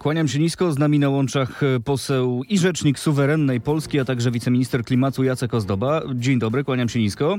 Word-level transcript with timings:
Kłaniam 0.00 0.28
się 0.28 0.38
nisko, 0.38 0.72
z 0.72 0.78
nami 0.78 0.98
na 0.98 1.08
łączach 1.08 1.62
e, 1.62 1.80
poseł 1.80 2.42
i 2.48 2.58
rzecznik 2.58 2.98
suwerennej 2.98 3.60
Polski, 3.60 4.00
a 4.00 4.04
także 4.04 4.30
wiceminister 4.30 4.84
klimatu 4.84 5.24
Jacek 5.24 5.54
Ozdoba. 5.54 6.02
Dzień 6.14 6.38
dobry, 6.38 6.64
kłaniam 6.64 6.88
się 6.88 6.98
nisko. 6.98 7.36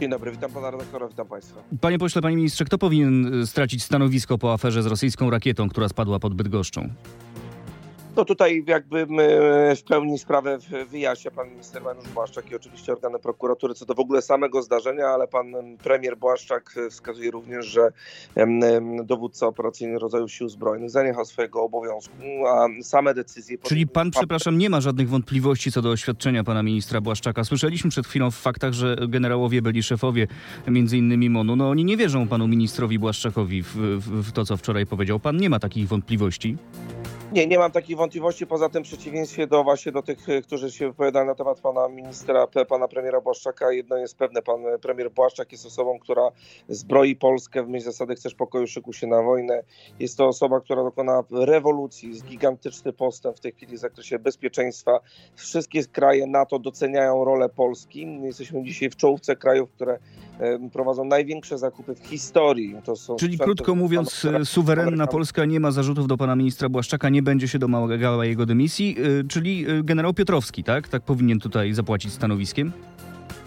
Dzień 0.00 0.10
dobry, 0.10 0.30
witam 0.30 0.50
pana 0.50 0.70
redaktora, 0.70 1.08
witam 1.08 1.26
państwa. 1.26 1.62
Panie 1.80 1.98
pośle, 1.98 2.22
panie 2.22 2.36
ministrze, 2.36 2.64
kto 2.64 2.78
powinien 2.78 3.40
e, 3.42 3.46
stracić 3.46 3.82
stanowisko 3.82 4.38
po 4.38 4.52
aferze 4.52 4.82
z 4.82 4.86
rosyjską 4.86 5.30
rakietą, 5.30 5.68
która 5.68 5.88
spadła 5.88 6.18
pod 6.18 6.34
Bydgoszczą? 6.34 6.88
No 8.16 8.24
tutaj 8.24 8.64
jakby 8.66 9.06
w 9.76 9.82
pełni 9.88 10.18
sprawę 10.18 10.58
wyjaśnia 10.90 11.30
pan 11.30 11.50
minister 11.50 11.82
Mariusz 11.82 12.08
Błaszczak 12.08 12.50
i 12.50 12.56
oczywiście 12.56 12.92
organy 12.92 13.18
prokuratury 13.18 13.74
co 13.74 13.86
do 13.86 13.94
w 13.94 14.00
ogóle 14.00 14.22
samego 14.22 14.62
zdarzenia, 14.62 15.06
ale 15.06 15.28
pan 15.28 15.46
premier 15.82 16.16
Błaszczak 16.16 16.74
wskazuje 16.90 17.30
również, 17.30 17.66
że 17.66 17.92
dowódca 19.04 19.46
operacyjny 19.46 19.98
rodzaju 19.98 20.28
sił 20.28 20.48
zbrojnych 20.48 20.90
zaniechał 20.90 21.24
swojego 21.24 21.62
obowiązku, 21.62 22.14
a 22.48 22.68
same 22.82 23.14
decyzje... 23.14 23.58
Czyli 23.58 23.86
pan, 23.86 24.10
przepraszam, 24.10 24.58
nie 24.58 24.70
ma 24.70 24.80
żadnych 24.80 25.08
wątpliwości 25.08 25.72
co 25.72 25.82
do 25.82 25.90
oświadczenia 25.90 26.44
pana 26.44 26.62
ministra 26.62 27.00
Błaszczaka. 27.00 27.44
Słyszeliśmy 27.44 27.90
przed 27.90 28.06
chwilą 28.06 28.30
w 28.30 28.36
faktach, 28.36 28.72
że 28.72 28.96
generałowie 29.08 29.62
byli 29.62 29.82
szefowie 29.82 30.26
między 30.68 30.98
innymi 30.98 31.30
MONU. 31.30 31.56
No 31.56 31.70
oni 31.70 31.84
nie 31.84 31.96
wierzą 31.96 32.28
panu 32.28 32.48
ministrowi 32.48 32.98
Błaszczakowi 32.98 33.62
w, 33.62 33.76
w, 33.76 34.28
w 34.28 34.32
to, 34.32 34.44
co 34.44 34.56
wczoraj 34.56 34.86
powiedział. 34.86 35.20
Pan 35.20 35.36
nie 35.36 35.50
ma 35.50 35.58
takich 35.58 35.88
wątpliwości? 35.88 36.56
Nie, 37.32 37.46
nie 37.46 37.58
mam 37.58 37.70
takich 37.72 37.96
wątpliwości, 37.96 38.46
poza 38.46 38.68
tym 38.68 38.84
w 38.84 38.86
przeciwieństwie 38.86 39.46
do 39.46 39.64
właśnie 39.64 39.92
do 39.92 40.02
tych, 40.02 40.18
którzy 40.44 40.72
się 40.72 40.88
wypowiadają 40.88 41.26
na 41.26 41.34
temat 41.34 41.60
pana 41.60 41.88
ministra, 41.88 42.46
pana 42.68 42.88
premiera 42.88 43.20
Błaszczaka, 43.20 43.72
jedno 43.72 43.96
jest 43.96 44.16
pewne, 44.16 44.42
pan 44.42 44.60
premier 44.82 45.10
Błaszczak 45.10 45.52
jest 45.52 45.66
osobą, 45.66 45.98
która 45.98 46.30
zbroi 46.68 47.16
Polskę 47.16 47.62
w 47.62 47.68
myśl 47.68 47.84
zasady 47.84 48.14
chcesz 48.14 48.34
pokoju, 48.34 48.66
szyku 48.66 48.92
się 48.92 49.06
na 49.06 49.22
wojnę. 49.22 49.62
Jest 49.98 50.16
to 50.16 50.26
osoba, 50.26 50.60
która 50.60 50.82
dokona 50.82 51.24
rewolucji, 51.30 52.08
jest 52.08 52.24
gigantyczny 52.24 52.92
postęp 52.92 53.36
w 53.36 53.40
tej 53.40 53.52
chwili 53.52 53.76
w 53.76 53.80
zakresie 53.80 54.18
bezpieczeństwa. 54.18 55.00
Wszystkie 55.34 55.84
kraje 55.84 56.26
NATO 56.26 56.58
doceniają 56.58 57.24
rolę 57.24 57.48
Polski. 57.48 58.20
Jesteśmy 58.22 58.62
dzisiaj 58.62 58.90
w 58.90 58.96
czołówce 58.96 59.36
krajów, 59.36 59.70
które 59.70 59.98
prowadzą 60.72 61.04
największe 61.04 61.58
zakupy 61.58 61.94
w 61.94 62.06
historii. 62.06 62.74
Czyli 63.18 63.38
krótko 63.38 63.74
mówiąc, 63.74 64.26
suwerenna 64.44 65.06
Polska 65.06 65.44
nie 65.44 65.60
ma 65.60 65.70
zarzutów 65.70 66.06
do 66.06 66.16
pana 66.16 66.36
ministra 66.36 66.68
Błaszczaka, 66.68 67.08
nie 67.08 67.22
będzie 67.22 67.48
się 67.48 67.58
domagała 67.58 68.26
jego 68.26 68.46
dymisji, 68.46 68.96
y, 69.20 69.24
czyli 69.28 69.70
y, 69.70 69.84
generał 69.84 70.14
Piotrowski, 70.14 70.64
tak? 70.64 70.88
Tak 70.88 71.02
powinien 71.02 71.40
tutaj 71.40 71.72
zapłacić 71.72 72.12
stanowiskiem? 72.12 72.72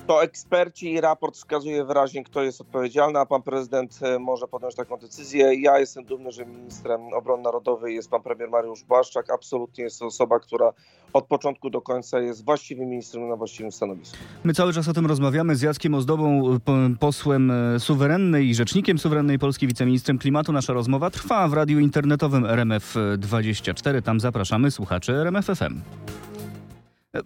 To 0.08 0.24
eksperci 0.24 0.94
i 0.94 1.02
raport 1.02 1.36
wskazuje 1.36 1.86
wyraźnie, 1.86 2.24
kto 2.24 2.44
jest 2.44 2.62
odpowiedzialny, 2.62 3.20
a 3.20 3.26
pan 3.26 3.42
prezydent 3.42 4.00
e, 4.02 4.20
może 4.20 4.48
podjąć 4.48 4.76
taką 4.76 4.98
decyzję. 4.98 5.62
Ja 5.62 5.80
jestem 5.80 6.06
dumny, 6.06 6.32
że 6.32 6.46
ministrem 6.46 7.02
obrony 7.14 7.44
narodowej 7.44 7.96
jest 7.96 8.10
pan 8.10 8.22
premier 8.22 8.50
Mariusz 8.50 8.84
Błaszczak. 8.84 9.30
Absolutnie 9.30 9.84
jest 9.84 10.00
to 10.00 10.06
osoba, 10.06 10.40
która 10.40 10.74
od 11.14 11.26
początku 11.26 11.70
do 11.70 11.82
końca 11.82 12.20
jest 12.20 12.46
właściwym 12.46 12.90
ministrem 12.90 13.30
na 13.30 13.36
właściwym 13.36 13.72
stanowisku. 13.72 14.18
My 14.44 14.54
cały 14.54 14.74
czas 14.74 14.88
o 14.88 14.94
tym 14.94 15.06
rozmawiamy 15.06 15.56
z 15.56 15.62
Jackiem 15.62 15.94
Ozdobą, 15.94 16.58
posłem 17.00 17.52
e, 17.52 17.80
suwerennej 17.80 18.48
i 18.48 18.56
rzecznikiem 18.56 19.00
suwerennej 19.00 19.40
Polski, 19.40 19.68
wiceministrem 19.68 20.20
klimatu. 20.20 20.52
Nasza 20.52 20.74
rozmowa 20.74 21.10
trwa 21.10 21.48
w 21.48 21.54
radiu 21.54 21.80
internetowym 21.80 22.44
RMF24. 22.44 24.02
Tam 24.02 24.20
zapraszamy 24.20 24.72
słuchaczy 24.72 25.14
RMF 25.14 25.46
FM. 25.46 26.03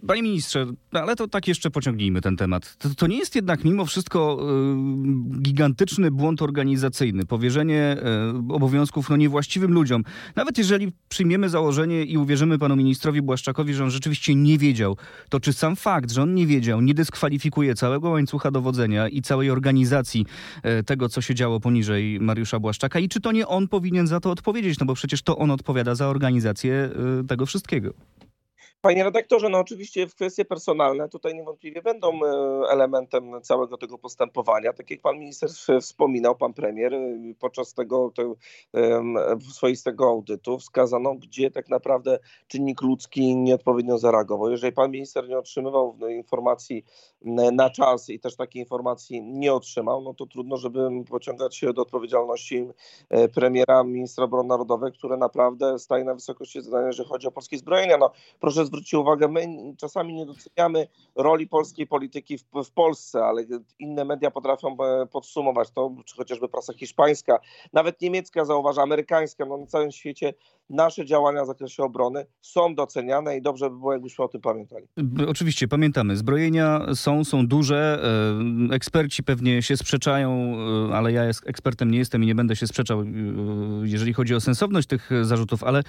Panie 0.06 0.22
ministrze, 0.22 0.66
ale 0.92 1.16
to 1.16 1.28
tak 1.28 1.48
jeszcze 1.48 1.70
pociągnijmy 1.70 2.20
ten 2.20 2.36
temat. 2.36 2.76
To, 2.76 2.88
to 2.94 3.06
nie 3.06 3.18
jest 3.18 3.34
jednak 3.34 3.64
mimo 3.64 3.86
wszystko 3.86 4.38
y, 5.36 5.40
gigantyczny 5.42 6.10
błąd 6.10 6.42
organizacyjny, 6.42 7.26
powierzenie 7.26 7.96
y, 8.50 8.54
obowiązków 8.54 9.10
no, 9.10 9.16
niewłaściwym 9.16 9.72
ludziom. 9.72 10.04
Nawet 10.36 10.58
jeżeli 10.58 10.92
przyjmiemy 11.08 11.48
założenie 11.48 12.04
i 12.04 12.18
uwierzymy 12.18 12.58
panu 12.58 12.76
ministrowi 12.76 13.22
Błaszczakowi, 13.22 13.74
że 13.74 13.84
on 13.84 13.90
rzeczywiście 13.90 14.34
nie 14.34 14.58
wiedział, 14.58 14.96
to 15.28 15.40
czy 15.40 15.52
sam 15.52 15.76
fakt, 15.76 16.10
że 16.10 16.22
on 16.22 16.34
nie 16.34 16.46
wiedział, 16.46 16.80
nie 16.80 16.94
dyskwalifikuje 16.94 17.74
całego 17.74 18.10
łańcucha 18.10 18.50
dowodzenia 18.50 19.08
i 19.08 19.22
całej 19.22 19.50
organizacji 19.50 20.26
y, 20.80 20.84
tego, 20.84 21.08
co 21.08 21.20
się 21.20 21.34
działo 21.34 21.60
poniżej 21.60 22.20
Mariusza 22.20 22.60
Błaszczaka 22.60 22.98
i 22.98 23.08
czy 23.08 23.20
to 23.20 23.32
nie 23.32 23.46
on 23.46 23.68
powinien 23.68 24.06
za 24.06 24.20
to 24.20 24.30
odpowiedzieć, 24.30 24.78
no 24.78 24.86
bo 24.86 24.94
przecież 24.94 25.22
to 25.22 25.38
on 25.38 25.50
odpowiada 25.50 25.94
za 25.94 26.08
organizację 26.08 26.90
tego 27.28 27.46
wszystkiego. 27.46 27.94
Panie 28.80 29.04
redaktorze, 29.04 29.48
no 29.48 29.58
oczywiście 29.58 30.06
kwestie 30.06 30.44
personalne 30.44 31.08
tutaj 31.08 31.34
niewątpliwie 31.34 31.82
będą 31.82 32.20
e, 32.24 32.28
elementem 32.70 33.42
całego 33.42 33.78
tego 33.78 33.98
postępowania. 33.98 34.72
Tak 34.72 34.90
jak 34.90 35.00
pan 35.00 35.18
minister 35.18 35.50
wspominał, 35.80 36.36
pan 36.36 36.54
premier, 36.54 36.94
e, 36.94 37.18
podczas 37.38 37.74
tego, 37.74 38.10
tego 38.10 38.36
swoistego 39.52 40.08
audytu 40.08 40.58
wskazano, 40.58 41.14
gdzie 41.14 41.50
tak 41.50 41.68
naprawdę 41.68 42.18
czynnik 42.46 42.82
ludzki 42.82 43.36
nieodpowiednio 43.36 43.98
zareagował. 43.98 44.50
Jeżeli 44.50 44.72
pan 44.72 44.90
minister 44.90 45.28
nie 45.28 45.38
otrzymywał 45.38 45.98
informacji 46.10 46.84
na 47.52 47.70
czas 47.70 48.10
i 48.10 48.20
też 48.20 48.36
takiej 48.36 48.62
informacji 48.62 49.22
nie 49.22 49.52
otrzymał, 49.52 50.00
no 50.00 50.14
to 50.14 50.26
trudno, 50.26 50.56
żeby 50.56 50.88
pociągać 51.10 51.56
się 51.56 51.72
do 51.72 51.82
odpowiedzialności 51.82 52.66
e, 53.10 53.28
premiera, 53.28 53.84
ministra 53.84 54.24
obrony 54.24 54.48
narodowej, 54.48 54.92
które 54.92 55.16
naprawdę 55.16 55.78
staje 55.78 56.04
na 56.04 56.14
wysokości 56.14 56.62
zadania, 56.62 56.86
jeżeli 56.86 57.08
chodzi 57.08 57.26
o 57.26 57.30
polskie 57.30 57.58
zbrojenia. 57.58 57.98
No, 57.98 58.10
proszę 58.40 58.67
zwróćcie 58.68 58.98
uwagę, 58.98 59.28
my 59.28 59.46
czasami 59.76 60.14
nie 60.14 60.26
doceniamy 60.26 60.88
roli 61.16 61.46
polskiej 61.46 61.86
polityki 61.86 62.38
w, 62.38 62.44
w 62.64 62.70
Polsce, 62.70 63.24
ale 63.24 63.44
inne 63.78 64.04
media 64.04 64.30
potrafią 64.30 64.76
e, 64.80 65.06
podsumować 65.06 65.70
to, 65.70 65.94
czy 66.04 66.16
chociażby 66.16 66.48
prasa 66.48 66.72
hiszpańska, 66.72 67.38
nawet 67.72 68.00
niemiecka 68.00 68.44
zauważa, 68.44 68.82
amerykańska, 68.82 69.44
no 69.44 69.56
na 69.56 69.66
całym 69.66 69.92
świecie 69.92 70.34
nasze 70.70 71.04
działania 71.04 71.44
w 71.44 71.46
zakresie 71.46 71.82
obrony 71.82 72.26
są 72.40 72.74
doceniane 72.74 73.36
i 73.36 73.42
dobrze 73.42 73.70
by 73.70 73.76
było, 73.76 73.92
jakbyśmy 73.92 74.24
o 74.24 74.28
tym 74.28 74.40
pamiętali. 74.40 74.86
Oczywiście, 75.28 75.68
pamiętamy. 75.68 76.16
Zbrojenia 76.16 76.86
są, 76.94 77.24
są 77.24 77.46
duże. 77.46 78.02
E, 78.70 78.74
eksperci 78.74 79.22
pewnie 79.22 79.62
się 79.62 79.76
sprzeczają, 79.76 80.56
e, 80.90 80.96
ale 80.96 81.12
ja 81.12 81.22
ekspertem 81.22 81.90
nie 81.90 81.98
jestem 81.98 82.24
i 82.24 82.26
nie 82.26 82.34
będę 82.34 82.56
się 82.56 82.66
sprzeczał, 82.66 83.04
jeżeli 83.82 84.12
chodzi 84.12 84.34
o 84.34 84.40
sensowność 84.40 84.88
tych 84.88 85.10
zarzutów, 85.22 85.64
ale 85.64 85.82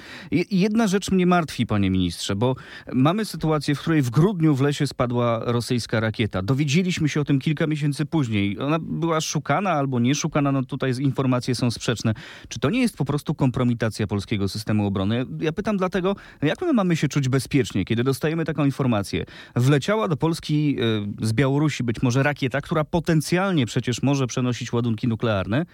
jedna 0.51 0.87
rzecz 0.87 1.11
mnie 1.11 1.25
martwi, 1.25 1.65
panie 1.65 1.91
ministrze, 1.91 2.35
bo 2.35 2.55
mamy 2.93 3.25
sytuację, 3.25 3.75
w 3.75 3.79
której 3.79 4.01
w 4.01 4.09
grudniu 4.09 4.55
w 4.55 4.61
lesie 4.61 4.87
spadła 4.87 5.41
rosyjska 5.45 5.99
rakieta. 5.99 6.41
Dowiedzieliśmy 6.41 7.09
się 7.09 7.21
o 7.21 7.25
tym 7.25 7.39
kilka 7.39 7.67
miesięcy 7.67 8.05
później. 8.05 8.59
Ona 8.59 8.79
była 8.79 9.21
szukana 9.21 9.71
albo 9.71 9.99
nie 9.99 10.15
szukana, 10.15 10.51
no 10.51 10.63
tutaj 10.63 10.93
informacje 10.99 11.55
są 11.55 11.71
sprzeczne. 11.71 12.13
Czy 12.47 12.59
to 12.59 12.69
nie 12.69 12.81
jest 12.81 12.97
po 12.97 13.05
prostu 13.05 13.35
kompromitacja 13.35 14.07
polskiego 14.07 14.47
systemu 14.47 14.85
obrony? 14.85 15.25
Ja 15.39 15.51
pytam 15.51 15.77
dlatego, 15.77 16.15
jak 16.41 16.61
my 16.61 16.73
mamy 16.73 16.95
się 16.95 17.07
czuć 17.07 17.29
bezpiecznie, 17.29 17.85
kiedy 17.85 18.03
dostajemy 18.03 18.45
taką 18.45 18.65
informację? 18.65 19.25
Wleciała 19.55 20.07
do 20.07 20.17
Polski 20.17 20.77
e, 21.21 21.25
z 21.27 21.33
Białorusi 21.33 21.83
być 21.83 22.01
może 22.01 22.23
rakieta, 22.23 22.61
która 22.61 22.83
potencjalnie 22.83 23.65
przecież 23.65 24.03
może 24.03 24.27
przenosić 24.27 24.73
ładunki 24.73 25.07
nuklearne, 25.07 25.65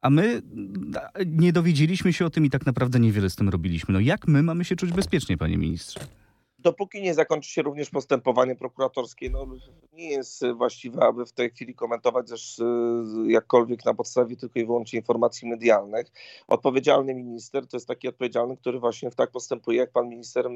a 0.00 0.10
my 0.10 0.42
nie 1.26 1.52
dowiedzieliśmy 1.52 2.12
się 2.12 2.26
o 2.26 2.30
tym 2.30 2.44
i 2.44 2.50
tak 2.50 2.66
naprawdę 2.66 3.00
niewiele 3.00 3.30
z 3.30 3.36
tym 3.36 3.48
robiliśmy. 3.48 3.94
No 3.94 4.00
jak 4.00 4.28
my 4.28 4.42
mamy 4.42 4.64
się 4.64 4.76
czuć 4.76 4.92
bezpiecznie, 4.92 5.36
panie 5.36 5.58
ministrze? 5.58 6.00
Dopóki 6.58 7.02
nie 7.02 7.14
zakończy 7.14 7.50
się 7.50 7.62
również 7.62 7.90
postępowanie 7.90 8.56
prokuratorskie, 8.56 9.30
no, 9.30 9.46
nie 9.92 10.10
jest 10.10 10.46
właściwe, 10.46 11.02
aby 11.02 11.26
w 11.26 11.32
tej 11.32 11.50
chwili 11.50 11.74
komentować 11.74 12.28
też 12.28 12.60
jakkolwiek 13.26 13.84
na 13.84 13.94
podstawie 13.94 14.36
tylko 14.36 14.58
i 14.58 14.66
wyłącznie 14.66 14.98
informacji 14.98 15.48
medialnych. 15.48 16.06
Odpowiedzialny 16.48 17.14
minister 17.14 17.66
to 17.66 17.76
jest 17.76 17.88
taki 17.88 18.08
odpowiedzialny, 18.08 18.56
który 18.56 18.78
właśnie 18.78 19.10
tak 19.10 19.30
postępuje, 19.30 19.78
jak 19.78 19.92
pan 19.92 20.08
minister, 20.08 20.48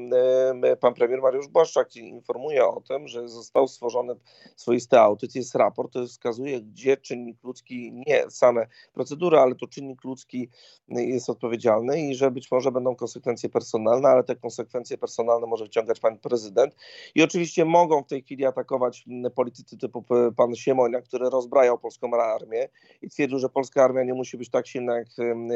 pan 0.79 0.93
premier 0.93 1.21
Mariusz 1.21 1.47
Błaszczak 1.47 1.95
informuje 1.95 2.65
o 2.65 2.81
tym, 2.81 3.07
że 3.07 3.27
został 3.27 3.67
stworzony 3.67 4.15
swoisty 4.55 4.99
audyt, 4.99 5.35
jest 5.35 5.55
raport, 5.55 5.93
to 5.93 6.07
wskazuje, 6.07 6.61
gdzie 6.61 6.97
czynnik 6.97 7.43
ludzki, 7.43 7.91
nie 8.07 8.23
same 8.29 8.67
procedury, 8.93 9.37
ale 9.37 9.55
to 9.55 9.67
czynnik 9.67 10.03
ludzki 10.03 10.49
jest 10.87 11.29
odpowiedzialny 11.29 12.01
i 12.01 12.15
że 12.15 12.31
być 12.31 12.51
może 12.51 12.71
będą 12.71 12.95
konsekwencje 12.95 13.49
personalne, 13.49 14.09
ale 14.09 14.23
te 14.23 14.35
konsekwencje 14.35 14.97
personalne 14.97 15.47
może 15.47 15.65
wciągać 15.65 15.92
pan 15.99 16.19
prezydent. 16.19 16.75
I 17.15 17.23
oczywiście 17.23 17.65
mogą 17.65 18.03
w 18.03 18.07
tej 18.07 18.21
chwili 18.21 18.45
atakować 18.45 19.05
politycy 19.35 19.77
typu 19.77 20.05
pan 20.35 20.55
Siemonia, 20.55 21.01
który 21.01 21.29
rozbrajał 21.29 21.77
polską 21.77 22.13
armię 22.13 22.69
i 23.01 23.09
twierdził, 23.09 23.39
że 23.39 23.49
polska 23.49 23.83
armia 23.83 24.03
nie 24.03 24.13
musi 24.13 24.37
być 24.37 24.49
tak 24.49 24.67
silna 24.67 24.95
jak 24.95 25.07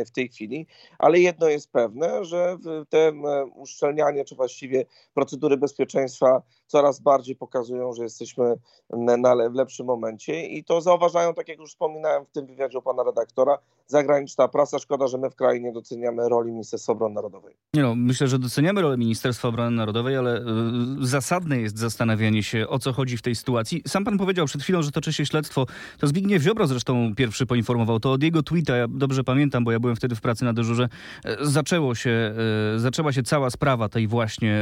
w 0.07 0.11
tej 0.11 0.29
chwili. 0.29 0.67
Ale 0.99 1.19
jedno 1.19 1.49
jest 1.49 1.71
pewne, 1.71 2.25
że 2.25 2.57
te 2.89 3.13
uszczelnianie, 3.55 4.25
czy 4.25 4.35
właściwie 4.35 4.85
procedury 5.13 5.57
bezpieczeństwa 5.57 6.41
coraz 6.67 6.99
bardziej 6.99 7.35
pokazują, 7.35 7.93
że 7.93 8.03
jesteśmy 8.03 8.55
na, 8.89 9.49
w 9.49 9.55
lepszym 9.55 9.85
momencie 9.85 10.45
i 10.45 10.63
to 10.63 10.81
zauważają, 10.81 11.33
tak 11.33 11.47
jak 11.47 11.59
już 11.59 11.69
wspominałem 11.69 12.25
w 12.25 12.31
tym 12.31 12.45
wywiadzie 12.45 12.77
u 12.77 12.81
pana 12.81 13.03
redaktora, 13.03 13.57
zagraniczna 13.87 14.47
prasa. 14.47 14.79
Szkoda, 14.79 15.07
że 15.07 15.17
my 15.17 15.29
w 15.29 15.35
kraju 15.35 15.61
nie 15.61 15.71
doceniamy 15.71 16.29
roli 16.29 16.51
Ministerstwa 16.51 16.93
Obrony 16.93 17.15
Narodowej. 17.15 17.55
Nie 17.73 17.81
no, 17.81 17.95
myślę, 17.95 18.27
że 18.27 18.39
doceniamy 18.39 18.81
rolę 18.81 18.97
Ministerstwa 18.97 19.47
Obrony 19.47 19.77
Narodowej, 19.77 20.17
ale 20.17 20.26
ale 20.27 20.41
y, 21.01 21.07
zasadne 21.07 21.61
jest 21.61 21.77
zastanawianie 21.77 22.43
się, 22.43 22.67
o 22.67 22.79
co 22.79 22.93
chodzi 22.93 23.17
w 23.17 23.21
tej 23.21 23.35
sytuacji. 23.35 23.81
Sam 23.87 24.05
pan 24.05 24.17
powiedział 24.17 24.45
przed 24.45 24.63
chwilą, 24.63 24.81
że 24.81 24.91
toczy 24.91 25.13
się 25.13 25.25
śledztwo. 25.25 25.65
To 25.97 26.07
Zbigniew 26.07 26.43
Ziobro 26.43 26.67
zresztą 26.67 27.15
pierwszy 27.15 27.45
poinformował. 27.45 27.99
To 27.99 28.11
od 28.11 28.23
jego 28.23 28.43
tweeta, 28.43 28.75
ja 28.75 28.87
dobrze 28.87 29.23
pamiętam, 29.23 29.63
bo 29.63 29.71
ja 29.71 29.79
byłem 29.79 29.95
wtedy 29.95 30.15
w 30.15 30.21
pracy 30.21 30.45
na 30.45 30.53
dyżurze, 30.53 30.89
e, 31.25 31.37
zaczęło 31.41 31.95
się, 31.95 32.33
e, 32.75 32.79
zaczęła 32.79 33.13
się 33.13 33.23
cała 33.23 33.49
sprawa 33.49 33.89
tej 33.89 34.07
właśnie 34.07 34.53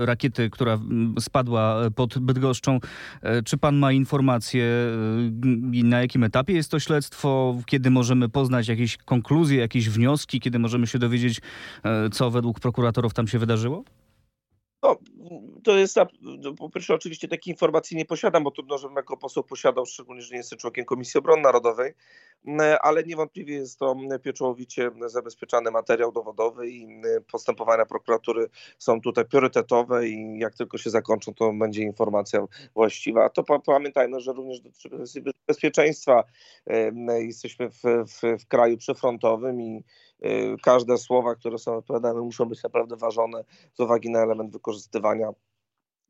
e, 0.00 0.06
rakiety, 0.06 0.50
która 0.50 0.78
spadła 1.18 1.76
pod 1.94 2.18
Bydgoszczą. 2.18 2.78
E, 3.22 3.42
Czy 3.42 3.58
pan 3.58 3.76
ma 3.76 3.92
informacje, 3.92 4.64
e, 4.64 5.84
na 5.84 6.00
jakim 6.00 6.24
etapie 6.24 6.52
jest 6.52 6.70
to 6.70 6.80
śledztwo? 6.80 7.56
Kiedy 7.66 7.90
możemy 7.90 8.28
poznać 8.28 8.68
jakieś 8.68 8.96
konkluzje, 8.96 9.58
jakieś 9.58 9.88
wnioski? 9.90 10.40
Kiedy 10.40 10.58
możemy 10.58 10.86
się 10.86 10.98
dowiedzieć, 10.98 11.40
e, 11.84 12.10
co 12.10 12.30
według 12.30 12.60
prokuratorów 12.60 13.14
tam 13.14 13.28
się 13.28 13.38
wydarzyło? 13.38 13.84
No, 14.82 14.96
Um, 15.32 15.51
to 15.64 15.76
jest, 15.76 15.96
no, 16.20 16.54
po 16.54 16.70
pierwsze 16.70 16.94
oczywiście 16.94 17.28
takiej 17.28 17.52
informacji 17.52 17.96
nie 17.96 18.04
posiadam, 18.04 18.44
bo 18.44 18.50
trudno, 18.50 18.78
żebym 18.78 18.96
jako 18.96 19.16
poseł 19.16 19.44
posiadał, 19.44 19.86
szczególnie, 19.86 20.22
że 20.22 20.30
nie 20.30 20.38
jestem 20.38 20.58
członkiem 20.58 20.84
Komisji 20.84 21.18
Obrony 21.18 21.42
Narodowej, 21.42 21.94
ale 22.80 23.04
niewątpliwie 23.04 23.54
jest 23.54 23.78
to 23.78 23.96
pieczołowicie 24.22 24.90
zabezpieczany 25.06 25.70
materiał 25.70 26.12
dowodowy 26.12 26.70
i 26.70 27.02
postępowania 27.32 27.86
prokuratury 27.86 28.48
są 28.78 29.00
tutaj 29.00 29.24
priorytetowe 29.24 30.08
i 30.08 30.38
jak 30.38 30.54
tylko 30.54 30.78
się 30.78 30.90
zakończą, 30.90 31.34
to 31.34 31.52
będzie 31.52 31.82
informacja 31.82 32.46
właściwa. 32.74 33.28
To 33.28 33.42
pa, 33.44 33.58
pamiętajmy, 33.58 34.20
że 34.20 34.32
również 34.32 34.60
dotyczy 34.60 34.90
bezpieczeństwa. 35.46 36.24
Em, 36.66 37.06
Jesteśmy 37.06 37.70
w, 37.70 37.82
w, 37.82 38.42
w 38.42 38.46
kraju 38.46 38.76
przyfrontowym 38.76 39.60
i 39.60 39.84
y, 40.24 40.56
każde 40.62 40.98
słowa, 40.98 41.34
które 41.34 41.58
są 41.58 41.76
wypowiadane, 41.76 42.20
muszą 42.20 42.44
być 42.44 42.62
naprawdę 42.62 42.96
ważone 42.96 43.44
z 43.74 43.80
uwagi 43.80 44.10
na 44.10 44.22
element 44.22 44.52
wykorzystywania 44.52 45.28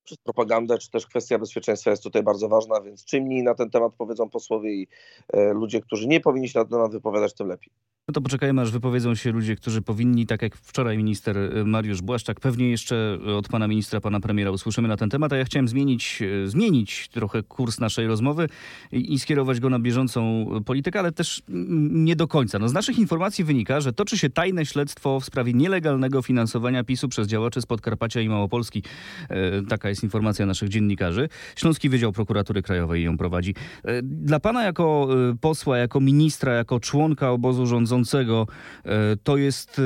przez 0.05 0.19
propagandę, 0.19 0.79
czy 0.79 0.91
też 0.91 1.07
kwestia 1.07 1.39
bezpieczeństwa 1.39 1.91
jest 1.91 2.03
tutaj 2.03 2.23
bardzo 2.23 2.49
ważna, 2.49 2.81
więc 2.81 3.05
czym 3.05 3.25
mniej 3.25 3.43
na 3.43 3.55
ten 3.55 3.71
temat 3.71 3.93
powiedzą 3.99 4.29
posłowie 4.29 4.73
i 4.75 4.89
e, 5.33 5.53
ludzie, 5.53 5.81
którzy 5.81 6.09
nie 6.09 6.21
powinni 6.21 6.49
się 6.49 6.59
na 6.59 6.65
ten 6.65 6.73
temat 6.73 6.93
wypowiadać, 6.93 7.35
tym 7.35 7.47
lepiej. 7.47 7.73
No 8.09 8.13
to 8.13 8.21
poczekajmy, 8.21 8.63
aż 8.63 8.71
wypowiedzą 8.71 9.15
się 9.15 9.33
ludzie, 9.33 9.57
którzy 9.57 9.83
powinni, 9.83 10.27
tak 10.27 10.43
jak 10.43 10.57
wczoraj 10.57 10.97
minister 10.97 11.39
y, 11.39 11.65
Mariusz 11.65 12.03
Błaszczak. 12.03 12.41
Pewnie 12.41 12.71
jeszcze 12.71 13.19
od 13.39 13.49
pana 13.49 13.69
ministra, 13.69 14.01
pana 14.01 14.21
premiera 14.21 14.51
usłyszymy 14.51 14.89
na 14.89 14.97
ten 14.97 15.11
temat, 15.11 15.33
a 15.33 15.37
ja 15.37 15.45
chciałem 15.45 15.69
zmienić, 15.69 16.23
y, 16.23 16.49
zmienić 16.49 17.09
trochę 17.09 17.43
kurs 17.43 17.81
naszej 17.81 18.07
rozmowy 18.07 18.49
i, 18.93 19.15
i 19.15 19.19
skierować 19.19 19.61
go 19.61 19.71
na 19.71 19.79
bieżącą 19.79 20.47
politykę, 20.67 20.99
ale 20.99 21.13
też 21.13 21.43
nie 21.91 22.17
do 22.17 22.29
końca. 22.29 22.59
No 22.59 22.69
z 22.69 22.73
naszych 22.73 22.99
informacji 22.99 23.45
wynika, 23.45 23.81
że 23.81 23.93
toczy 23.93 24.19
się 24.19 24.31
tajne 24.31 24.67
śledztwo 24.67 25.21
w 25.21 25.25
sprawie 25.25 25.53
nielegalnego 25.53 26.23
finansowania 26.23 26.85
PiSu 26.85 27.09
przez 27.09 27.29
działaczy 27.29 27.63
z 27.63 27.67
Podkarpacia 27.67 28.21
i 28.21 28.29
Małopolski. 28.29 28.83
E, 29.29 29.63
taka 29.63 29.89
jest 29.93 30.03
informacja 30.03 30.47
naszych 30.47 30.69
dziennikarzy. 30.69 31.29
Śląski 31.57 31.89
Wydział 31.89 32.13
Prokuratury 32.13 32.63
Krajowej 32.63 33.05
ją 33.05 33.19
prowadzi. 33.19 33.55
E, 33.85 34.03
Dla 34.03 34.41
pana 34.41 34.65
jako 34.65 35.09
e, 35.31 35.37
posła, 35.41 35.79
jako 35.79 36.01
ministra, 36.01 36.53
jako 36.53 36.81
członka 36.81 37.31
obozu 37.31 37.67
rządzącego, 37.67 38.47
e, 38.85 39.17
to 39.23 39.37
jest 39.37 39.81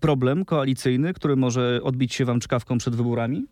problem 0.00 0.44
koalicyjny, 0.44 1.14
który 1.14 1.36
może 1.36 1.80
odbić 1.82 2.14
się 2.14 2.24
wam 2.24 2.40
czkawką 2.40 2.78
przed 2.78 2.94
wyborami? 2.94 3.46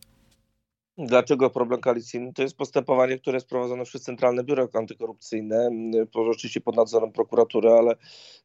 Dlaczego 0.99 1.51
problem 1.51 1.81
koalicyjny? 1.81 2.33
To 2.33 2.43
jest 2.43 2.57
postępowanie, 2.57 3.19
które 3.19 3.37
jest 3.37 3.49
prowadzone 3.49 3.85
przez 3.85 4.03
Centralne 4.03 4.45
Biuro 4.45 4.69
Antykorupcyjne, 4.75 5.57
m, 5.57 5.93
po- 6.13 6.21
oczywiście 6.29 6.61
pod 6.61 6.77
nadzorem 6.77 7.13
prokuratury, 7.13 7.69
ale 7.71 7.97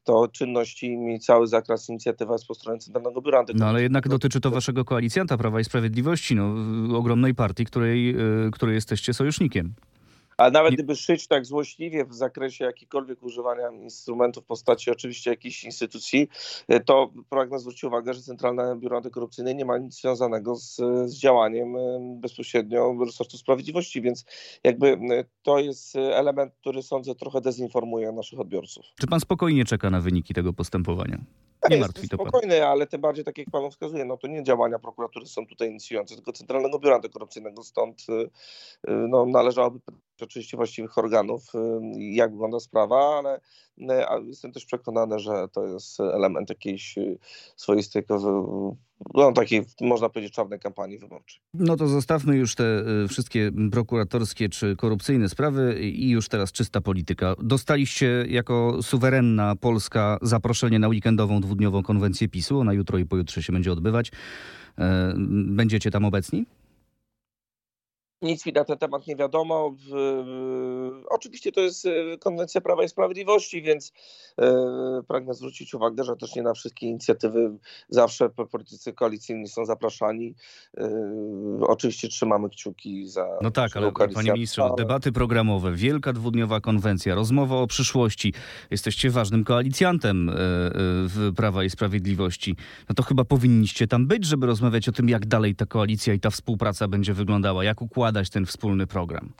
to 0.03 0.27
czynności 0.27 0.97
i 1.15 1.19
cały 1.19 1.47
zakres 1.47 1.89
inicjatywa 1.89 2.33
jest 2.33 2.47
po 2.47 2.53
stronie 2.55 2.79
Centralnego 2.79 3.21
Biura 3.21 3.37
No 3.37 3.39
Antykorupcyjnego. 3.39 3.69
ale 3.69 3.83
jednak 3.83 4.07
dotyczy 4.09 4.41
to 4.41 4.51
waszego 4.51 4.85
koalicjanta 4.85 5.37
Prawa 5.37 5.59
i 5.59 5.63
Sprawiedliwości, 5.63 6.35
no, 6.35 6.55
ogromnej 6.97 7.35
partii, 7.35 7.65
której, 7.65 8.09
e, 8.09 8.15
której 8.51 8.75
jesteście 8.75 9.13
sojusznikiem. 9.13 9.73
Ale 10.37 10.51
nawet 10.51 10.73
gdyby 10.73 10.95
szyć 10.95 11.27
tak 11.27 11.45
złośliwie 11.45 12.05
w 12.05 12.13
zakresie 12.13 12.65
jakikolwiek 12.65 13.23
używania 13.23 13.69
instrumentów 13.69 14.43
w 14.43 14.47
postaci 14.47 14.91
oczywiście 14.91 15.29
jakichś 15.29 15.63
instytucji, 15.63 16.27
e, 16.67 16.79
to 16.79 17.11
pragnę 17.29 17.59
zwrócić 17.59 17.83
uwagę, 17.83 18.13
że 18.13 18.21
Centralne 18.21 18.75
Biuro 18.79 18.97
Antykorupcyjne 18.97 19.55
nie 19.55 19.65
ma 19.65 19.77
nic 19.77 20.01
związanego 20.01 20.55
z, 20.55 20.75
z 21.05 21.15
działaniem 21.15 21.75
e, 21.75 21.79
bezpośrednio 22.21 22.95
resortu 23.05 23.37
sprawiedliwości, 23.37 24.01
więc 24.01 24.25
jakby 24.63 24.87
e, 24.87 25.25
to 25.43 25.59
jest 25.59 25.95
element, 25.95 26.53
który 26.53 26.83
sądzę 26.83 27.15
trochę 27.15 27.41
dezinformuje 27.41 28.11
naszych 28.11 28.39
odbiorców. 28.39 28.85
Czy 28.99 29.07
pan 29.07 29.19
spokojnie 29.19 29.65
czeka 29.65 29.89
na 29.89 30.01
wyniki 30.01 30.33
tego 30.33 30.53
postępowania? 30.53 31.23
Ja 31.63 31.75
Nie 31.75 31.81
martwi 31.81 32.09
to 32.09 32.17
pana. 32.17 32.29
spokojny, 32.29 32.67
ale 32.67 32.87
tym 32.87 33.01
bardziej, 33.01 33.25
tak 33.25 33.37
jak 33.37 33.49
panu 33.49 33.71
wskazuje, 33.71 34.05
no 34.05 34.17
to 34.17 34.27
nie 34.27 34.43
działania 34.43 34.79
prokuratury 34.79 35.25
są 35.25 35.47
tutaj 35.47 35.69
inicjujące, 35.69 36.15
tylko 36.15 36.31
Centralnego 36.33 36.79
Biura 36.79 36.95
Antykorupcyjnego, 36.95 37.63
stąd 37.63 38.05
y, 38.09 38.13
y, 38.13 38.29
no, 38.87 39.25
należałoby 39.25 39.79
pytać 39.79 40.01
oczywiście 40.21 40.57
właściwych 40.57 40.97
organów, 40.97 41.43
y, 41.55 41.59
jak 41.99 42.31
wygląda 42.31 42.59
sprawa, 42.59 43.21
ale 44.07 44.25
jestem 44.25 44.51
też 44.51 44.65
przekonany, 44.65 45.19
że 45.19 45.47
to 45.51 45.65
jest 45.65 45.99
element 45.99 46.49
jakiejś 46.49 46.95
swoistej, 47.55 48.03
no 49.13 49.31
takiej, 49.31 49.63
można 49.81 50.09
powiedzieć, 50.09 50.33
czarnej 50.33 50.59
kampanii 50.59 50.99
wyborczej. 50.99 51.39
No 51.53 51.77
to 51.77 51.87
zostawmy 51.87 52.35
już 52.37 52.55
te 52.55 52.83
y, 53.03 53.07
wszystkie 53.07 53.51
prokuratorskie 53.71 54.49
czy 54.49 54.75
korupcyjne 54.75 55.29
sprawy 55.29 55.79
i 55.81 56.09
już 56.09 56.29
teraz 56.29 56.51
czysta 56.51 56.81
polityka. 56.81 57.35
Dostaliście 57.39 58.25
jako 58.29 58.79
suwerenna 58.81 59.55
Polska 59.55 60.17
zaproszenie 60.21 60.79
na 60.79 60.87
weekendową 60.87 61.41
dwudniową 61.41 61.83
konwencję 61.83 62.27
PiSu. 62.29 62.59
Ona 62.59 62.73
jutro 62.73 62.97
i 62.97 63.05
pojutrze 63.05 63.43
się 63.43 63.53
będzie 63.53 63.71
odbywać. 63.71 64.11
E, 64.79 65.13
Będziecie 65.47 65.91
tam 65.91 66.05
obecni? 66.05 66.45
Nic 68.23 68.45
mi 68.45 68.53
na 68.53 68.63
ten 68.63 68.77
temat 68.77 69.07
nie 69.07 69.15
wiadomo. 69.15 69.75
Oczywiście 71.09 71.51
to 71.51 71.61
jest 71.61 71.85
e, 71.85 72.17
konwencja 72.17 72.61
Prawa 72.61 72.83
i 72.83 72.89
Sprawiedliwości, 72.89 73.61
więc 73.61 73.93
e, 74.41 75.01
pragnę 75.07 75.33
zwrócić 75.33 75.73
uwagę, 75.73 76.03
że 76.03 76.15
też 76.15 76.35
nie 76.35 76.41
na 76.41 76.53
wszystkie 76.53 76.87
inicjatywy 76.87 77.57
zawsze 77.89 78.29
po- 78.29 78.45
politycy 78.45 78.93
koalicyjni 78.93 79.47
są 79.47 79.65
zapraszani. 79.65 80.35
E, 80.77 80.89
oczywiście 81.67 82.07
trzymamy 82.07 82.49
kciuki 82.49 83.07
za. 83.07 83.27
No 83.41 83.51
tak, 83.51 83.77
ale 83.77 83.91
panie 83.91 84.31
ministrze, 84.33 84.69
debaty 84.77 85.11
programowe, 85.11 85.71
wielka 85.71 86.13
dwudniowa 86.13 86.61
konwencja, 86.61 87.15
rozmowa 87.15 87.55
o 87.55 87.67
przyszłości. 87.67 88.33
Jesteście 88.71 89.09
ważnym 89.09 89.43
koalicjantem 89.43 90.31
w 91.07 91.31
Prawa 91.35 91.63
i 91.63 91.69
Sprawiedliwości. 91.69 92.55
No 92.89 92.95
to 92.95 93.03
chyba 93.03 93.25
powinniście 93.25 93.87
tam 93.87 94.07
być, 94.07 94.25
żeby 94.25 94.45
rozmawiać 94.45 94.89
o 94.89 94.91
tym, 94.91 95.09
jak 95.09 95.25
dalej 95.25 95.55
ta 95.55 95.65
koalicja 95.65 96.13
i 96.13 96.19
ta 96.19 96.29
współpraca 96.29 96.87
będzie 96.87 97.13
wyglądała, 97.13 97.63
jak 97.63 97.81
układać 97.81 98.12
ten 98.29 98.45
wspólny 98.45 98.87
program. 98.87 99.33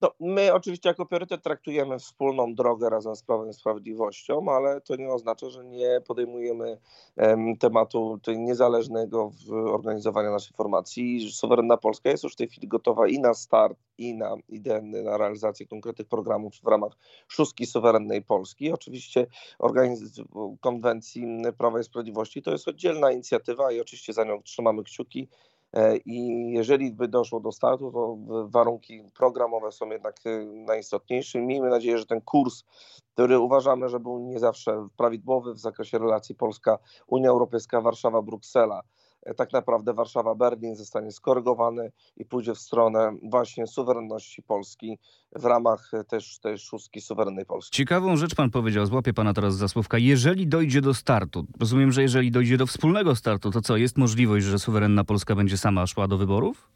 No, 0.00 0.10
my 0.20 0.54
oczywiście 0.54 0.88
jako 0.88 1.06
priorytet 1.06 1.42
traktujemy 1.42 1.98
wspólną 1.98 2.54
drogę 2.54 2.90
razem 2.90 3.16
z 3.16 3.22
Prawem 3.22 3.50
i 3.50 3.52
Sprawiedliwością, 3.52 4.46
ale 4.48 4.80
to 4.80 4.96
nie 4.96 5.08
oznacza, 5.08 5.50
że 5.50 5.64
nie 5.64 6.00
podejmujemy 6.06 6.78
em, 7.16 7.56
tematu 7.56 8.20
niezależnego 8.36 9.30
organizowania 9.50 10.30
naszej 10.30 10.56
formacji. 10.56 11.30
Suwerenna 11.32 11.76
Polska 11.76 12.10
jest 12.10 12.24
już 12.24 12.32
w 12.32 12.36
tej 12.36 12.48
chwili 12.48 12.68
gotowa 12.68 13.08
i 13.08 13.18
na 13.18 13.34
start, 13.34 13.78
i 13.98 14.14
na 14.14 14.36
identny, 14.48 15.02
na 15.02 15.16
realizację 15.16 15.66
konkretnych 15.66 16.08
programów 16.08 16.54
w 16.54 16.66
ramach 16.66 16.92
szóstki 17.28 17.66
suwerennej 17.66 18.22
Polski. 18.22 18.72
Oczywiście 18.72 19.26
organiz- 19.58 20.24
konwencji 20.60 21.26
Prawa 21.58 21.80
i 21.80 21.84
Sprawiedliwości 21.84 22.42
to 22.42 22.52
jest 22.52 22.68
oddzielna 22.68 23.12
inicjatywa 23.12 23.72
i 23.72 23.80
oczywiście 23.80 24.12
za 24.12 24.24
nią 24.24 24.42
trzymamy 24.42 24.84
kciuki. 24.84 25.28
E, 25.72 25.96
I 25.96 26.50
jeżeli 26.52 26.92
by 26.92 27.08
doszło 27.08 27.40
do 27.40 27.52
startu, 27.52 27.92
to 27.92 28.16
warunki 28.48 29.02
programowe 29.14 29.72
są 29.72 29.90
jednak 29.90 30.16
e, 30.24 30.44
najistotniejsze. 30.44 31.40
Miejmy 31.40 31.70
nadzieję, 31.70 31.98
że 31.98 32.06
ten 32.06 32.20
kurs, 32.20 32.64
który 33.12 33.38
uważamy, 33.38 33.88
że 33.88 34.00
był 34.00 34.18
nie 34.18 34.38
zawsze 34.38 34.88
prawidłowy 34.96 35.54
w 35.54 35.58
zakresie 35.58 35.98
relacji 35.98 36.34
Polska-Unia 36.34 37.30
Europejska, 37.30 37.80
Warszawa-Bruksela, 37.80 38.80
e, 38.80 39.05
tak 39.34 39.52
naprawdę 39.52 39.92
Warszawa-Berlin 39.92 40.74
zostanie 40.74 41.12
skorygowany 41.12 41.92
i 42.16 42.24
pójdzie 42.24 42.54
w 42.54 42.58
stronę 42.58 43.16
właśnie 43.22 43.66
suwerenności 43.66 44.42
Polski 44.42 44.98
w 45.36 45.44
ramach 45.44 45.94
e, 45.94 46.04
też 46.04 46.38
tej 46.38 46.58
szóstki 46.58 47.00
suwerennej 47.00 47.46
Polski. 47.46 47.76
Ciekawą 47.76 48.16
rzecz 48.16 48.34
pan 48.34 48.50
powiedział, 48.50 48.86
złapię 48.86 49.12
pana 49.12 49.34
teraz 49.34 49.56
za 49.56 49.68
słówka. 49.68 49.98
Jeżeli 49.98 50.46
dojdzie 50.46 50.80
do 50.80 50.94
startu, 50.94 51.46
rozumiem, 51.60 51.92
że 51.92 52.02
jeżeli 52.02 52.30
dojdzie 52.30 52.56
do 52.56 52.66
wspólnego 52.66 53.16
startu, 53.16 53.50
to 53.50 53.60
co, 53.60 53.76
jest 53.76 53.98
możliwość, 53.98 54.46
że 54.46 54.58
suwerenna 54.58 55.04
Polska 55.04 55.34
będzie 55.34 55.58
sama 55.58 55.86
szła 55.86 56.08
do 56.08 56.18
wyborów? 56.18 56.75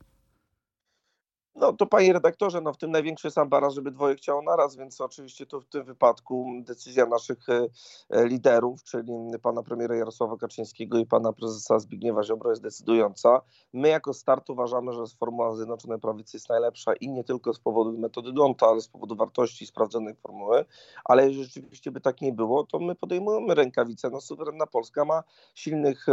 No 1.60 1.72
to 1.72 1.86
panie 1.86 2.12
redaktorze, 2.12 2.60
no 2.60 2.72
w 2.72 2.76
tym 2.76 2.90
największy 2.90 3.30
sam 3.30 3.48
baran, 3.48 3.70
żeby 3.70 3.90
dwoje 3.90 4.16
chciało 4.16 4.42
naraz, 4.42 4.76
więc 4.76 5.00
oczywiście 5.00 5.46
to 5.46 5.60
w 5.60 5.66
tym 5.66 5.84
wypadku 5.84 6.52
decyzja 6.60 7.06
naszych 7.06 7.48
e, 7.48 7.66
e, 8.10 8.28
liderów, 8.28 8.82
czyli 8.82 9.12
pana 9.42 9.62
premiera 9.62 9.96
Jarosława 9.96 10.36
Kaczyńskiego 10.36 10.98
i 10.98 11.06
pana 11.06 11.32
prezesa 11.32 11.78
Zbigniewa 11.78 12.22
Ziobro 12.22 12.50
jest 12.50 12.62
decydująca. 12.62 13.40
My 13.72 13.88
jako 13.88 14.14
start 14.14 14.50
uważamy, 14.50 14.92
że 14.92 15.04
formuła 15.18 15.56
Zjednoczonej 15.56 15.98
Prawicy 15.98 16.36
jest 16.36 16.48
najlepsza 16.48 16.94
i 16.94 17.08
nie 17.08 17.24
tylko 17.24 17.54
z 17.54 17.58
powodu 17.58 17.98
metody 17.98 18.32
Donta, 18.32 18.66
ale 18.66 18.80
z 18.80 18.88
powodu 18.88 19.16
wartości 19.16 19.66
sprawdzonej 19.66 20.14
formuły, 20.14 20.64
ale 21.04 21.22
jeżeli 21.22 21.44
rzeczywiście 21.44 21.90
by 21.90 22.00
tak 22.00 22.20
nie 22.20 22.32
było, 22.32 22.66
to 22.66 22.78
my 22.78 22.94
podejmujemy 22.94 23.54
rękawice. 23.54 24.10
No 24.10 24.20
suwerenna 24.20 24.66
Polska 24.66 25.04
ma 25.04 25.22
silnych 25.54 26.06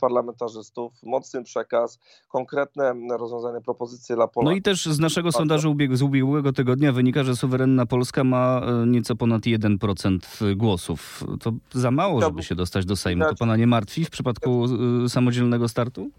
parlamentarzystów, 0.00 0.92
mocny 1.02 1.42
przekaz, 1.42 1.98
konkretne 2.28 2.94
rozwiązania, 3.10 3.60
propozycje 3.60 4.16
dla 4.16 4.28
Polaków. 4.28 4.52
No 4.52 4.56
i 4.62 4.64
też 4.64 4.86
z 4.86 4.98
naszego 4.98 5.32
sondażu 5.32 5.70
ubieg 5.70 5.96
z 5.96 6.02
ubiegłego 6.02 6.52
tygodnia 6.52 6.92
wynika, 6.92 7.24
że 7.24 7.36
suwerenna 7.36 7.86
Polska 7.86 8.24
ma 8.24 8.60
e, 8.64 8.86
nieco 8.86 9.16
ponad 9.16 9.42
1% 9.42 10.56
głosów. 10.56 11.24
To 11.40 11.52
za 11.72 11.90
mało, 11.90 12.20
żeby 12.20 12.42
się 12.42 12.54
dostać 12.54 12.86
do 12.86 12.96
Sejmu. 12.96 13.24
To 13.24 13.34
pana 13.34 13.56
nie 13.56 13.66
martwi 13.66 14.04
w 14.04 14.10
przypadku 14.10 14.66
e, 15.04 15.08
samodzielnego 15.08 15.68
startu? 15.68 16.10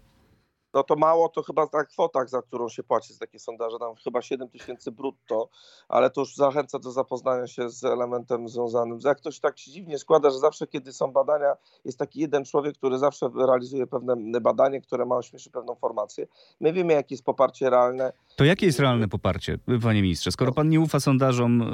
No 0.74 0.82
to 0.82 0.96
mało 0.96 1.28
to 1.28 1.42
chyba 1.42 1.66
na 1.72 1.84
kwotach, 1.84 2.28
za 2.28 2.42
którą 2.42 2.68
się 2.68 2.82
płaci 2.82 3.14
z 3.14 3.18
takie 3.18 3.38
sondaże, 3.38 3.78
tam 3.78 3.94
chyba 4.04 4.22
7 4.22 4.48
tysięcy 4.48 4.92
brutto, 4.92 5.48
ale 5.88 6.10
to 6.10 6.20
już 6.20 6.34
zachęca 6.34 6.78
do 6.78 6.90
zapoznania 6.90 7.46
się 7.46 7.70
z 7.70 7.84
elementem 7.84 8.48
związanym. 8.48 8.98
Jak 9.04 9.20
to 9.20 9.30
się 9.30 9.40
tak 9.40 9.58
się 9.58 9.70
dziwnie 9.70 9.98
składa, 9.98 10.30
że 10.30 10.38
zawsze 10.38 10.66
kiedy 10.66 10.92
są 10.92 11.12
badania, 11.12 11.56
jest 11.84 11.98
taki 11.98 12.20
jeden 12.20 12.44
człowiek, 12.44 12.76
który 12.76 12.98
zawsze 12.98 13.30
realizuje 13.46 13.86
pewne 13.86 14.40
badanie, 14.40 14.80
które 14.80 15.06
ma 15.06 15.16
ośmieszy 15.16 15.50
pewną 15.50 15.74
formację. 15.74 16.26
My 16.60 16.72
wiemy, 16.72 16.92
jakie 16.92 17.14
jest 17.14 17.24
poparcie 17.24 17.70
realne. 17.70 18.12
To 18.36 18.44
jakie 18.44 18.66
jest 18.66 18.80
realne 18.80 19.08
poparcie, 19.08 19.58
panie 19.82 20.02
ministrze? 20.02 20.32
Skoro 20.32 20.52
pan 20.52 20.68
nie 20.68 20.80
ufa 20.80 21.00
sondażom, 21.00 21.62
e, 21.62 21.66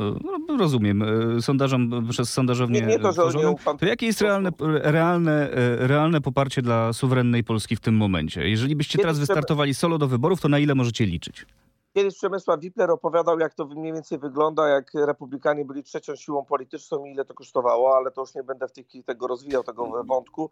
no, 0.48 0.56
rozumiem, 0.56 1.02
e, 1.38 1.42
sondażom 1.42 2.08
przez 2.10 2.32
sondażownie 2.32 2.80
nie, 2.80 2.86
nie 2.86 2.98
to, 2.98 3.30
że 3.30 3.38
nie 3.38 3.50
ufam, 3.50 3.78
to 3.78 3.86
jakie 3.86 4.06
jest 4.06 4.20
realne, 4.20 4.50
realne, 4.82 5.50
e, 5.50 5.86
realne 5.86 6.20
poparcie 6.20 6.62
dla 6.62 6.92
suwerennej 6.92 7.44
Polski 7.44 7.76
w 7.76 7.80
tym 7.80 7.96
momencie? 7.96 8.48
Jeżeli 8.48 8.76
byście 8.76 8.89
teraz 8.98 9.18
wystartowali 9.18 9.74
solo 9.74 9.98
do 9.98 10.08
wyborów, 10.08 10.40
to 10.40 10.48
na 10.48 10.58
ile 10.58 10.74
możecie 10.74 11.06
liczyć? 11.06 11.46
Kiedyś 11.94 12.14
Przemysław 12.14 12.60
Wipler 12.60 12.90
opowiadał, 12.90 13.38
jak 13.38 13.54
to 13.54 13.66
mniej 13.66 13.92
więcej 13.92 14.18
wygląda, 14.18 14.68
jak 14.68 14.94
republikanie 14.94 15.64
byli 15.64 15.82
trzecią 15.82 16.16
siłą 16.16 16.44
polityczną 16.44 17.04
i 17.04 17.10
ile 17.12 17.24
to 17.24 17.34
kosztowało, 17.34 17.96
ale 17.96 18.10
to 18.10 18.20
już 18.20 18.34
nie 18.34 18.42
będę 18.42 18.68
w 18.68 18.72
tej 18.72 18.84
chwili 18.84 19.04
tego 19.04 19.26
rozwijał, 19.26 19.62
tego 19.62 20.04
wątku. 20.04 20.50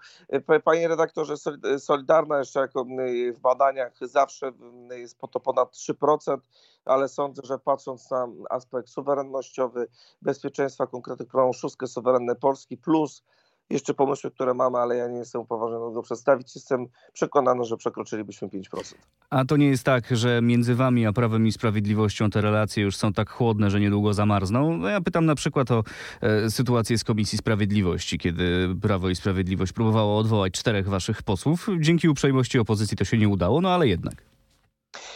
Panie 0.64 0.88
redaktorze, 0.88 1.34
Solidarna 1.78 2.38
jeszcze 2.38 2.60
jako 2.60 2.86
w 3.34 3.40
badaniach 3.40 3.92
zawsze 4.00 4.52
jest 4.90 5.18
po 5.18 5.28
to 5.28 5.40
ponad 5.40 5.72
3%, 5.72 6.38
ale 6.84 7.08
sądzę, 7.08 7.42
że 7.44 7.58
patrząc 7.58 8.10
na 8.10 8.28
aspekt 8.50 8.88
suwerennościowy, 8.88 9.88
bezpieczeństwa 10.22 10.86
konkretnych 10.86 11.28
programów, 11.28 11.56
szóstkę 11.56 11.86
suwerenne 11.86 12.34
Polski 12.34 12.76
plus 12.76 13.22
jeszcze 13.70 13.94
pomysły, 13.94 14.30
które 14.30 14.54
mamy, 14.54 14.78
ale 14.78 14.96
ja 14.96 15.08
nie 15.08 15.18
jestem 15.18 15.40
upoważniony 15.40 15.94
go 15.94 16.02
przedstawić. 16.02 16.54
Jestem 16.54 16.86
przekonany, 17.12 17.64
że 17.64 17.76
przekroczylibyśmy 17.76 18.48
5%. 18.48 18.94
A 19.30 19.44
to 19.44 19.56
nie 19.56 19.66
jest 19.66 19.84
tak, 19.84 20.16
że 20.16 20.42
między 20.42 20.74
wami 20.74 21.06
a 21.06 21.12
Prawem 21.12 21.46
i 21.46 21.52
Sprawiedliwością 21.52 22.30
te 22.30 22.40
relacje 22.40 22.84
już 22.84 22.96
są 22.96 23.12
tak 23.12 23.30
chłodne, 23.30 23.70
że 23.70 23.80
niedługo 23.80 24.14
zamarzną? 24.14 24.76
No 24.76 24.88
ja 24.88 25.00
pytam 25.00 25.26
na 25.26 25.34
przykład 25.34 25.70
o 25.70 25.84
e, 26.20 26.50
sytuację 26.50 26.98
z 26.98 27.04
Komisji 27.04 27.38
Sprawiedliwości, 27.38 28.18
kiedy 28.18 28.68
Prawo 28.82 29.08
i 29.08 29.16
Sprawiedliwość 29.16 29.72
próbowało 29.72 30.18
odwołać 30.18 30.52
czterech 30.52 30.88
waszych 30.88 31.22
posłów. 31.22 31.66
Dzięki 31.80 32.08
uprzejmości 32.08 32.58
opozycji 32.58 32.96
to 32.96 33.04
się 33.04 33.18
nie 33.18 33.28
udało, 33.28 33.60
no 33.60 33.70
ale 33.70 33.88
jednak. 33.88 34.37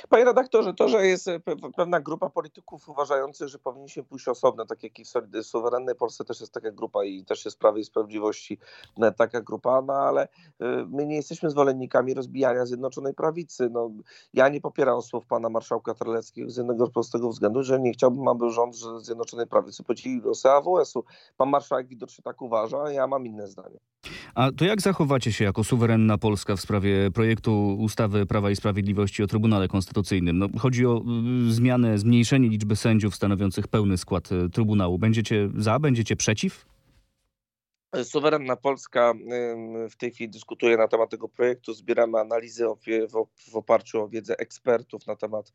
Panie 0.08 0.24
redaktorze, 0.24 0.74
to, 0.74 0.88
że 0.88 1.06
jest 1.06 1.28
e, 1.28 1.40
pewna 1.76 2.00
grupa 2.00 2.30
polityków 2.30 2.88
uważających, 2.88 3.48
że 3.48 3.58
powinniśmy 3.58 4.02
pójść 4.02 4.28
osobno, 4.28 4.66
tak 4.66 4.82
jak 4.82 4.98
i 4.98 5.04
w 5.04 5.46
suwerennej 5.46 5.94
Polsce 5.94 6.24
też 6.24 6.40
jest 6.40 6.52
taka 6.52 6.70
grupa 6.70 7.04
i 7.04 7.24
też 7.24 7.44
jest 7.44 7.58
Prawie 7.58 7.80
i 7.80 7.84
Sprawiedliwości 7.84 8.58
e, 9.02 9.12
taka 9.12 9.40
grupa, 9.40 9.82
no 9.82 9.92
ale 9.92 10.22
e, 10.22 10.86
my 10.88 11.06
nie 11.06 11.16
jesteśmy 11.16 11.50
zwolennikami 11.50 12.14
rozbijania 12.14 12.66
Zjednoczonej 12.66 13.14
Prawicy. 13.14 13.70
No, 13.70 13.90
ja 14.34 14.48
nie 14.48 14.60
popieram 14.60 15.02
słów 15.02 15.26
pana 15.26 15.48
marszałka 15.48 15.94
Terleckiego 15.94 16.50
z 16.50 16.56
jednego 16.56 16.88
prostego 16.88 17.28
względu, 17.28 17.62
że 17.62 17.80
nie 17.80 17.92
chciałbym, 17.92 18.28
aby 18.28 18.50
rząd 18.50 18.76
Zjednoczonej 18.98 19.46
Prawicy 19.46 19.82
podzielił 19.82 20.24
losy 20.24 20.50
AWS-u. 20.50 21.04
Pan 21.36 21.48
marszałek 21.48 21.88
widocznie 21.88 22.22
tak 22.22 22.42
uważa, 22.42 22.82
a 22.82 22.90
ja 22.90 23.06
mam 23.06 23.26
inne 23.26 23.48
zdanie. 23.48 23.78
A 24.34 24.52
to 24.52 24.64
jak 24.64 24.80
zachowacie 24.80 25.32
się 25.32 25.44
jako 25.44 25.64
suwerenna 25.64 26.18
Polska 26.18 26.56
w 26.56 26.60
sprawie 26.60 27.10
projektu 27.10 27.76
ustawy 27.78 28.26
Prawa 28.26 28.50
i 28.50 28.56
Sprawiedliwości 28.56 29.22
o 29.22 29.26
Trybunale 29.26 29.61
Konstytucyjnym? 29.68 30.38
No, 30.38 30.48
chodzi 30.58 30.86
o 30.86 31.02
y, 31.48 31.52
zmianę, 31.52 31.98
zmniejszenie 31.98 32.48
liczby 32.48 32.76
sędziów 32.76 33.14
stanowiących 33.14 33.68
pełny 33.68 33.98
skład 33.98 34.32
y, 34.32 34.50
Trybunału. 34.50 34.98
Będziecie 34.98 35.48
za, 35.56 35.78
będziecie 35.78 36.16
przeciw? 36.16 36.71
Suwerenna 38.04 38.56
Polska 38.56 39.14
w 39.90 39.96
tej 39.96 40.10
chwili 40.10 40.30
dyskutuje 40.30 40.76
na 40.76 40.88
temat 40.88 41.10
tego 41.10 41.28
projektu. 41.28 41.74
Zbieramy 41.74 42.18
analizy 42.18 42.64
w 43.52 43.56
oparciu 43.56 44.02
o 44.02 44.08
wiedzę 44.08 44.36
ekspertów 44.38 45.06
na 45.06 45.16
temat 45.16 45.52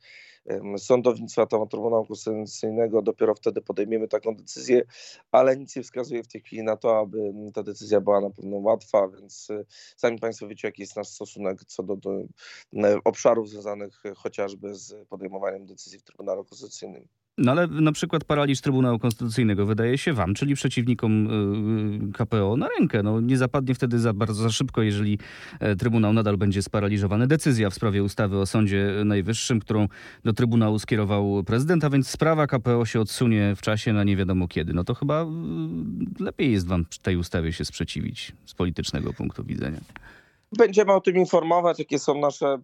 sądownictwa, 0.78 1.42
na 1.42 1.46
temat 1.46 1.70
Trybunału 1.70 2.06
Konstytucyjnego. 2.06 3.02
Dopiero 3.02 3.36
wtedy 3.36 3.62
podejmiemy 3.62 4.08
taką 4.08 4.36
decyzję, 4.36 4.82
ale 5.32 5.58
nic 5.58 5.76
nie 5.76 5.84
wskazuje 5.84 6.24
w 6.24 6.28
tej 6.28 6.42
chwili 6.42 6.64
na 6.64 6.78
to, 6.78 7.00
aby 7.00 7.34
ta 7.54 7.64
decyzja 7.64 8.02
była 8.02 8.22
na 8.22 8.30
pewno 8.30 8.58
łatwa, 8.58 9.08
więc 9.08 9.50
y, 9.50 9.66
sami 9.96 10.20
Państwo 10.20 10.48
wiecie, 10.48 10.68
jaki 10.68 10.82
jest 10.82 10.96
nasz 10.96 11.08
stosunek 11.08 11.66
co 11.66 11.84
do, 11.84 11.96
do 11.96 12.12
obszarów 13.04 13.50
związanych 13.50 14.04
chociażby 14.18 14.76
z 14.76 15.08
podejmowaniem 15.08 15.66
decyzji 15.66 16.00
w 16.00 16.04
Trybunale 16.04 16.44
Konstytucyjnym. 16.44 17.08
No 17.38 17.52
ale 17.52 17.68
na 17.68 17.92
przykład 17.92 18.24
paraliż 18.24 18.62
Trybunału 18.62 19.00
Konstytucyjnego 19.00 19.66
wydaje 19.66 19.98
się 19.98 20.14
wam, 20.14 20.34
czyli 20.34 20.56
przeciwnikom 20.56 21.28
y, 22.10 22.14
KPO 22.14 22.58
na 22.58 22.68
rękę. 22.80 23.04
No, 23.04 23.22
nie 23.22 23.38
zapadnie 23.38 23.76
wtedy 23.76 24.00
za 24.00 24.14
bardzo 24.14 24.44
za 24.44 24.50
szybko, 24.50 24.82
jeżeli 24.82 25.20
e, 25.60 25.76
Trybunał 25.76 26.14
nadal 26.14 26.38
będzie 26.38 26.62
sparaliżowany. 26.62 27.28
Decyzja 27.28 27.70
w 27.70 27.74
sprawie 27.74 28.04
ustawy 28.04 28.38
o 28.38 28.46
Sądzie 28.46 28.94
Najwyższym, 29.06 29.60
którą 29.60 29.88
do 30.24 30.34
Trybunału 30.34 30.80
skierował 30.80 31.44
prezydent, 31.44 31.84
a 31.84 31.90
więc 31.90 32.10
sprawa 32.10 32.48
KPO 32.48 32.86
się 32.86 33.00
odsunie 33.00 33.54
w 33.56 33.62
czasie 33.62 33.94
na 33.94 34.04
nie 34.04 34.16
wiadomo 34.16 34.48
kiedy. 34.48 34.74
No 34.74 34.84
to 34.84 34.94
chyba 34.94 35.24
y, 35.24 36.24
lepiej 36.24 36.52
jest 36.52 36.68
wam 36.68 36.86
tej 37.02 37.18
ustawie 37.18 37.54
się 37.54 37.66
sprzeciwić 37.66 38.32
z 38.46 38.54
politycznego 38.54 39.14
punktu 39.14 39.44
widzenia. 39.44 39.80
Będziemy 40.52 40.94
o 40.94 41.02
tym 41.02 41.18
informować, 41.18 41.80
jakie 41.80 42.00
są 42.00 42.20
nasze 42.20 42.60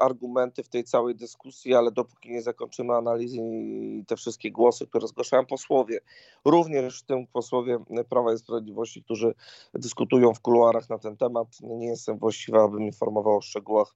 argumenty 0.00 0.62
w 0.62 0.68
tej 0.68 0.84
całej 0.84 1.14
dyskusji, 1.14 1.74
ale 1.74 1.92
dopóki 1.92 2.30
nie 2.30 2.42
zakończymy 2.42 2.94
analizy 2.94 3.36
i 3.36 4.04
te 4.06 4.16
wszystkie 4.16 4.52
głosy, 4.52 4.86
które 4.86 5.08
zgłaszają 5.08 5.46
posłowie, 5.46 6.00
również 6.44 7.02
w 7.02 7.06
tym 7.06 7.26
posłowie 7.26 7.78
Prawa 8.08 8.32
i 8.32 8.38
Sprawiedliwości, 8.38 9.02
którzy 9.02 9.34
dyskutują 9.74 10.34
w 10.34 10.40
kuluarach 10.40 10.88
na 10.88 10.98
ten 10.98 11.16
temat, 11.16 11.48
nie 11.62 11.86
jestem 11.86 12.18
właściwy, 12.18 12.58
abym 12.58 12.82
informował 12.82 13.36
o 13.36 13.40
szczegółach 13.40 13.94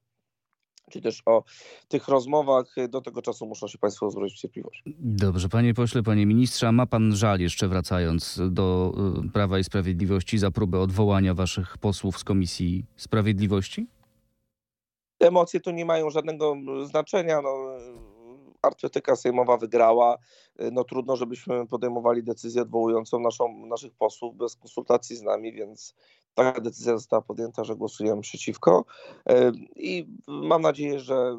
czy 0.91 1.01
też 1.01 1.21
o 1.25 1.43
tych 1.87 2.07
rozmowach. 2.07 2.75
Do 2.89 3.01
tego 3.01 3.21
czasu 3.21 3.45
muszą 3.45 3.67
się 3.67 3.77
Państwo 3.77 4.09
w 4.09 4.31
cierpliwość. 4.33 4.83
Dobrze, 4.99 5.49
panie 5.49 5.73
pośle, 5.73 6.03
panie 6.03 6.25
ministrze, 6.25 6.71
ma 6.71 6.85
pan 6.85 7.15
żal 7.15 7.39
jeszcze 7.39 7.67
wracając 7.67 8.39
do 8.49 8.93
y, 9.25 9.29
Prawa 9.29 9.59
i 9.59 9.63
Sprawiedliwości 9.63 10.37
za 10.37 10.51
próbę 10.51 10.79
odwołania 10.79 11.33
waszych 11.33 11.77
posłów 11.77 12.17
z 12.17 12.23
Komisji 12.23 12.85
Sprawiedliwości? 12.95 13.87
Emocje 15.19 15.59
tu 15.59 15.71
nie 15.71 15.85
mają 15.85 16.09
żadnego 16.09 16.55
znaczenia. 16.85 17.41
No, 17.41 17.49
Artytyka 18.61 19.15
sejmowa 19.15 19.57
wygrała. 19.57 20.17
No 20.71 20.83
trudno, 20.83 21.15
żebyśmy 21.15 21.67
podejmowali 21.67 22.23
decyzję 22.23 22.61
odwołującą 22.61 23.19
naszą, 23.19 23.65
naszych 23.65 23.93
posłów 23.93 24.35
bez 24.35 24.55
konsultacji 24.55 25.15
z 25.15 25.21
nami, 25.21 25.53
więc 25.53 25.95
taka 26.35 26.61
decyzja 26.61 26.97
została 26.97 27.21
podjęta, 27.21 27.63
że 27.63 27.75
głosujemy 27.75 28.21
przeciwko. 28.21 28.85
I 29.75 30.07
mam 30.27 30.61
nadzieję, 30.61 30.99
że 30.99 31.37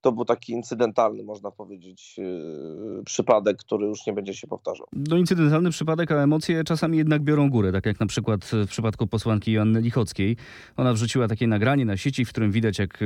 to 0.00 0.12
był 0.12 0.24
taki 0.24 0.52
incydentalny, 0.52 1.22
można 1.22 1.50
powiedzieć, 1.50 2.18
yy, 2.18 3.02
przypadek, 3.04 3.56
który 3.56 3.86
już 3.86 4.06
nie 4.06 4.12
będzie 4.12 4.34
się 4.34 4.46
powtarzał. 4.46 4.86
No 4.92 5.16
incydentalny 5.16 5.70
przypadek, 5.70 6.12
a 6.12 6.22
emocje 6.22 6.64
czasami 6.64 6.98
jednak 6.98 7.22
biorą 7.22 7.50
górę, 7.50 7.72
tak 7.72 7.86
jak 7.86 8.00
na 8.00 8.06
przykład 8.06 8.44
w 8.44 8.66
przypadku 8.66 9.06
posłanki 9.06 9.52
Joanny 9.52 9.80
Lichockiej. 9.80 10.36
Ona 10.76 10.92
wrzuciła 10.92 11.28
takie 11.28 11.46
nagranie 11.46 11.84
na 11.84 11.96
sieci, 11.96 12.24
w 12.24 12.28
którym 12.28 12.52
widać, 12.52 12.78
jak 12.78 12.98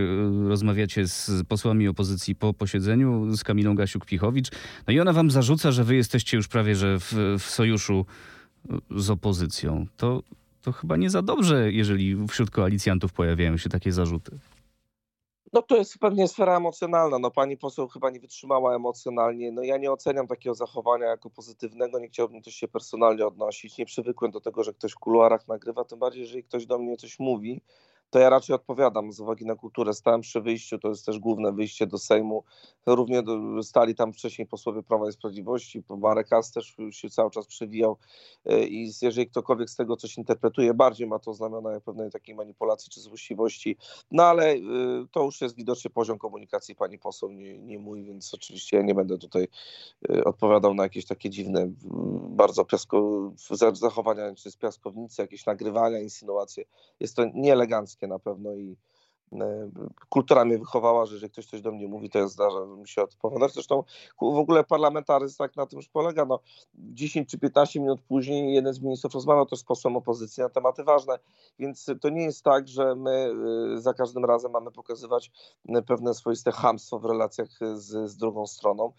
rozmawiacie 0.48 1.06
z 1.06 1.30
posłami 1.48 1.88
opozycji 1.88 2.34
po 2.34 2.54
posiedzeniu, 2.54 3.36
z 3.36 3.44
Kamilą 3.44 3.74
Gasiuk-Pichowicz. 3.74 4.52
No 4.86 4.92
i 4.94 5.00
ona 5.00 5.12
wam 5.12 5.30
zarzuca, 5.30 5.72
że 5.72 5.84
wy 5.84 5.96
jesteście 5.96 6.36
już 6.36 6.48
prawie, 6.48 6.74
że 6.74 6.98
w, 7.00 7.12
w 7.38 7.42
sojuszu 7.42 8.06
z 8.90 9.10
opozycją. 9.10 9.86
To, 9.96 10.22
to 10.66 10.72
chyba 10.72 10.96
nie 10.96 11.10
za 11.10 11.22
dobrze, 11.22 11.72
jeżeli 11.72 12.26
wśród 12.28 12.50
koalicjantów 12.50 13.12
pojawiają 13.12 13.56
się 13.56 13.68
takie 13.68 13.92
zarzuty. 13.92 14.38
No 15.52 15.62
to 15.62 15.76
jest 15.76 15.98
pewnie 15.98 16.28
sfera 16.28 16.56
emocjonalna. 16.56 17.18
No 17.18 17.30
pani 17.30 17.56
poseł 17.56 17.88
chyba 17.88 18.10
nie 18.10 18.20
wytrzymała 18.20 18.76
emocjonalnie. 18.76 19.52
No 19.52 19.62
ja 19.62 19.76
nie 19.76 19.92
oceniam 19.92 20.26
takiego 20.26 20.54
zachowania 20.54 21.06
jako 21.06 21.30
pozytywnego, 21.30 21.98
nie 21.98 22.08
chciałbym 22.08 22.42
też 22.42 22.54
się 22.54 22.68
personalnie 22.68 23.26
odnosić. 23.26 23.78
Nie 23.78 23.86
przywykłem 23.86 24.30
do 24.30 24.40
tego, 24.40 24.64
że 24.64 24.72
ktoś 24.72 24.92
w 24.92 24.98
kuluarach 24.98 25.48
nagrywa, 25.48 25.84
tym 25.84 25.98
bardziej, 25.98 26.22
jeżeli 26.22 26.44
ktoś 26.44 26.66
do 26.66 26.78
mnie 26.78 26.96
coś 26.96 27.18
mówi, 27.18 27.60
to 28.10 28.18
ja 28.18 28.30
raczej 28.30 28.56
odpowiadam 28.56 29.12
z 29.12 29.20
uwagi 29.20 29.46
na 29.46 29.54
kulturę. 29.54 29.94
Stałem 29.94 30.20
przy 30.20 30.40
wyjściu, 30.40 30.78
to 30.78 30.88
jest 30.88 31.06
też 31.06 31.18
główne 31.18 31.52
wyjście 31.52 31.86
do 31.86 31.98
Sejmu. 31.98 32.44
Równie 32.86 33.22
stali 33.62 33.94
tam 33.94 34.12
wcześniej 34.12 34.46
posłowie 34.46 34.82
Prawa 34.82 35.08
i 35.08 35.12
Sprawiedliwości, 35.12 35.82
Marek 35.98 36.32
As 36.32 36.52
też 36.52 36.76
się 36.90 37.10
cały 37.10 37.30
czas 37.30 37.46
przewijał 37.46 37.96
i 38.68 38.92
jeżeli 39.02 39.26
ktokolwiek 39.26 39.70
z 39.70 39.76
tego 39.76 39.96
coś 39.96 40.18
interpretuje, 40.18 40.74
bardziej 40.74 41.06
ma 41.06 41.18
to 41.18 41.34
znamiona 41.34 41.80
pewnej 41.80 42.10
takiej 42.10 42.34
manipulacji 42.34 42.90
czy 42.90 43.00
złośliwości, 43.00 43.76
no 44.10 44.22
ale 44.22 44.54
to 45.10 45.24
już 45.24 45.40
jest 45.40 45.56
widoczny 45.56 45.90
poziom 45.90 46.18
komunikacji 46.18 46.74
pani 46.74 46.98
poseł, 46.98 47.32
nie, 47.32 47.58
nie 47.58 47.78
mój, 47.78 48.04
więc 48.04 48.34
oczywiście 48.34 48.76
ja 48.76 48.82
nie 48.82 48.94
będę 48.94 49.18
tutaj 49.18 49.48
odpowiadał 50.24 50.74
na 50.74 50.82
jakieś 50.82 51.06
takie 51.06 51.30
dziwne, 51.30 51.72
bardzo 52.30 52.64
piasko, 52.64 53.32
zachowania, 53.72 54.34
czy 54.34 54.50
z 54.50 54.56
piaskownicy, 54.56 55.22
jakieś 55.22 55.46
nagrywania, 55.46 56.00
insynuacje. 56.00 56.64
Jest 57.00 57.16
to 57.16 57.22
nieeleganckie 57.34 57.95
na 58.04 58.18
pewno 58.18 58.54
i 58.54 58.76
kultura 60.08 60.44
mnie 60.44 60.58
wychowała, 60.58 61.06
że 61.06 61.14
jeżeli 61.14 61.32
ktoś 61.32 61.46
coś 61.46 61.60
do 61.60 61.72
mnie 61.72 61.88
mówi, 61.88 62.10
to 62.10 62.18
ja 62.18 62.28
zdarza 62.28 62.66
mi 62.66 62.88
się 62.88 63.02
odpowiadać. 63.02 63.52
Zresztą 63.52 63.84
w 64.20 64.38
ogóle 64.38 64.64
parlamentaryzm 64.64 65.36
tak 65.38 65.56
na 65.56 65.66
tym 65.66 65.76
już 65.76 65.88
polega. 65.88 66.24
No, 66.24 66.40
10 66.74 67.30
czy 67.30 67.38
15 67.38 67.80
minut 67.80 68.00
później 68.08 68.54
jeden 68.54 68.74
z 68.74 68.80
ministrów 68.80 69.14
rozmawiał 69.14 69.46
też 69.46 69.58
z 69.58 69.64
posłem 69.64 69.96
opozycji 69.96 70.42
na 70.42 70.48
tematy 70.48 70.84
ważne, 70.84 71.18
więc 71.58 71.86
to 72.00 72.08
nie 72.08 72.22
jest 72.22 72.44
tak, 72.44 72.68
że 72.68 72.94
my 72.94 73.32
e, 73.76 73.80
za 73.80 73.94
każdym 73.94 74.24
razem 74.24 74.52
mamy 74.52 74.70
pokazywać 74.70 75.30
e, 75.68 75.82
pewne 75.82 76.14
swoiste 76.14 76.52
hamstwo 76.52 76.98
w 76.98 77.04
relacjach 77.04 77.48
z, 77.74 78.10
z 78.10 78.16
drugą 78.16 78.46
stroną. 78.46 78.92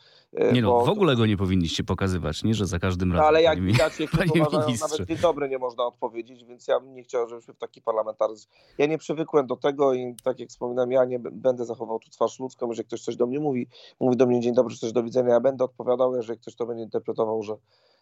Nie 0.54 0.62
no, 0.62 0.86
w 0.86 0.90
ogóle 0.90 1.14
to... 1.14 1.18
go 1.18 1.26
nie 1.26 1.38
powinniście 1.38 1.84
pokazywać, 1.84 2.44
nie, 2.44 2.54
że 2.54 2.66
za 2.66 2.80
każdym 2.80 3.12
razem. 3.12 3.28
ale 3.28 3.42
jak 3.42 3.62
widać, 3.62 4.00
jak 4.00 4.12
uważają, 4.36 4.78
nawet 4.82 5.08
dzień 5.08 5.18
dobry 5.18 5.50
nie 5.50 5.58
można 5.58 5.86
odpowiedzieć, 5.86 6.46
więc 6.46 6.68
ja 6.68 6.80
bym 6.80 6.94
nie 6.94 7.04
chciał, 7.04 7.30
żebyśmy 7.30 7.54
w 7.54 7.58
taki 7.58 7.82
parlamentaryzm... 7.82 8.50
Ja 8.78 8.86
nie 8.86 8.98
przywykłem 8.98 9.48
do 9.48 9.56
tego 9.56 9.94
i 9.94 10.16
tak 10.24 10.40
jak 10.40 10.50
wspominam, 10.50 10.92
ja 10.92 11.06
nie 11.06 11.20
będę 11.20 11.66
zachował 11.66 12.00
tu 12.00 12.10
twarz 12.10 12.40
ludzką, 12.40 12.70
jeżeli 12.70 12.88
ktoś 12.88 13.02
coś 13.02 13.16
do 13.16 13.28
mnie 13.28 13.40
mówi, 13.40 13.68
mówi 14.00 14.18
do 14.18 14.26
mnie 14.26 14.40
dzień 14.40 14.54
dobry, 14.54 14.74
czy 14.74 14.80
coś 14.80 14.92
do 14.92 15.04
widzenia, 15.04 15.34
ja 15.34 15.40
będę 15.40 15.64
odpowiadał, 15.64 16.16
jeżeli 16.16 16.40
ktoś 16.40 16.56
to 16.56 16.66
będzie 16.66 16.84
interpretował, 16.84 17.44
że 17.44 17.58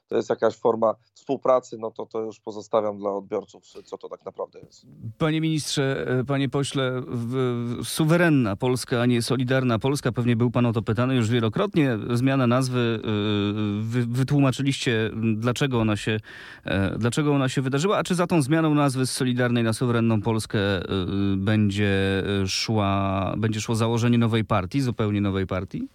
to 0.07 0.15
jest 0.15 0.29
jakaś 0.29 0.55
forma 0.55 0.95
współpracy, 1.13 1.77
no 1.77 1.91
to 1.91 2.05
to 2.05 2.21
już 2.21 2.39
pozostawiam 2.39 2.97
dla 2.97 3.11
odbiorców, 3.11 3.63
co 3.85 3.97
to 3.97 4.09
tak 4.09 4.25
naprawdę 4.25 4.59
jest. 4.59 4.85
Panie 5.17 5.41
ministrze, 5.41 6.05
e, 6.19 6.23
panie 6.23 6.49
pośle, 6.49 7.01
suwerenna 7.83 8.55
Polska, 8.55 9.01
a 9.01 9.05
nie 9.05 9.21
solidarna 9.21 9.79
Polska, 9.79 10.11
pewnie 10.11 10.35
był 10.35 10.51
pan 10.51 10.65
o 10.65 10.73
to 10.73 10.81
pytany 10.81 11.15
już 11.15 11.29
wielokrotnie. 11.29 11.97
Zmiana 12.13 12.47
nazwy, 12.47 12.99
e, 13.03 13.81
wy, 13.81 14.05
wytłumaczyliście, 14.05 15.11
dlaczego 15.35 15.79
ona, 15.79 15.95
się, 15.95 16.17
e, 16.65 16.97
dlaczego 16.97 17.33
ona 17.33 17.49
się 17.49 17.61
wydarzyła, 17.61 17.97
a 17.97 18.03
czy 18.03 18.15
za 18.15 18.27
tą 18.27 18.41
zmianą 18.41 18.73
nazwy 18.73 19.05
z 19.05 19.11
Solidarnej 19.11 19.63
na 19.63 19.73
Suwerenną 19.73 20.21
Polskę 20.21 20.59
będzie, 21.37 22.23
szła, 22.47 23.33
będzie 23.37 23.61
szło 23.61 23.75
założenie 23.75 24.17
nowej 24.17 24.45
partii, 24.45 24.81
zupełnie 24.81 25.21
nowej 25.21 25.47
partii? 25.47 25.87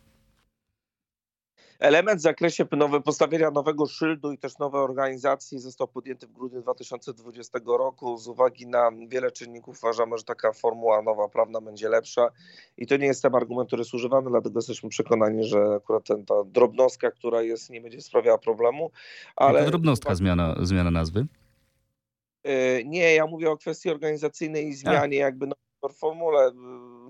Element 1.80 2.18
w 2.20 2.22
zakresie 2.22 2.66
nowe, 2.76 3.00
postawienia 3.00 3.50
nowego 3.50 3.86
szyldu 3.86 4.32
i 4.32 4.38
też 4.38 4.58
nowej 4.58 4.80
organizacji 4.80 5.58
został 5.58 5.88
podjęty 5.88 6.26
w 6.26 6.32
grudniu 6.32 6.62
2020 6.62 7.58
roku. 7.66 8.16
Z 8.16 8.28
uwagi 8.28 8.66
na 8.66 8.90
wiele 9.08 9.30
czynników 9.30 9.78
uważamy, 9.78 10.18
że 10.18 10.24
taka 10.24 10.52
formuła 10.52 11.02
nowa 11.02 11.28
prawna 11.28 11.60
będzie 11.60 11.88
lepsza 11.88 12.28
i 12.76 12.86
to 12.86 12.96
nie 12.96 13.06
jest 13.06 13.22
ten 13.22 13.34
argument, 13.34 13.68
który 13.68 13.80
jest 13.80 13.94
używany, 13.94 14.30
dlatego 14.30 14.58
jesteśmy 14.58 14.88
przekonani, 14.88 15.44
że 15.44 15.74
akurat 15.76 16.04
ten, 16.04 16.24
ta 16.24 16.34
drobnostka, 16.44 17.10
która 17.10 17.42
jest, 17.42 17.70
nie 17.70 17.80
będzie 17.80 18.00
sprawiała 18.00 18.38
problemu. 18.38 18.90
Ale... 19.36 19.66
Drobnostka 19.66 20.14
zmiana, 20.14 20.56
zmiana 20.62 20.90
nazwy? 20.90 21.26
E, 22.42 22.84
nie, 22.84 23.14
ja 23.14 23.26
mówię 23.26 23.50
o 23.50 23.56
kwestii 23.56 23.90
organizacyjnej 23.90 24.68
i 24.68 24.74
zmianie 24.74 25.18
A. 25.18 25.20
jakby 25.20 25.46
formule. 25.94 26.52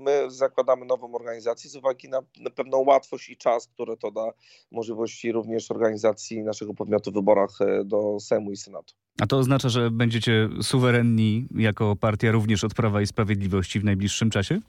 My 0.01 0.31
zakładamy 0.31 0.87
nową 0.87 1.15
organizację 1.15 1.71
z 1.71 1.77
uwagi 1.77 2.09
na, 2.09 2.23
pewną 2.55 2.79
łatwość 2.79 3.29
i 3.29 3.37
czas, 3.37 3.67
które 3.67 3.97
to 3.97 4.11
da 4.11 4.31
możliwości 4.71 5.33
również 5.33 5.71
organizacji 5.71 6.43
naszego 6.43 6.75
podmiotu 6.75 7.11
w 7.11 7.15
wyborach 7.15 7.61
e, 7.61 7.85
do 7.85 8.21
Sejmu 8.21 8.53
i 8.53 8.57
Senatu. 8.57 8.95
A 9.21 9.27
to 9.27 9.39
oznacza, 9.39 9.69
że 9.69 9.91
będziecie 9.91 10.49
suwerenni 10.63 11.49
jako 11.55 11.97
partia 11.97 12.33
również 12.33 12.65
od 12.65 12.75
Prawa 12.75 13.03
i 13.03 13.07
Sprawiedliwości 13.07 13.81
w 13.81 13.85
najbliższym 13.85 14.31
czasie? 14.31 14.61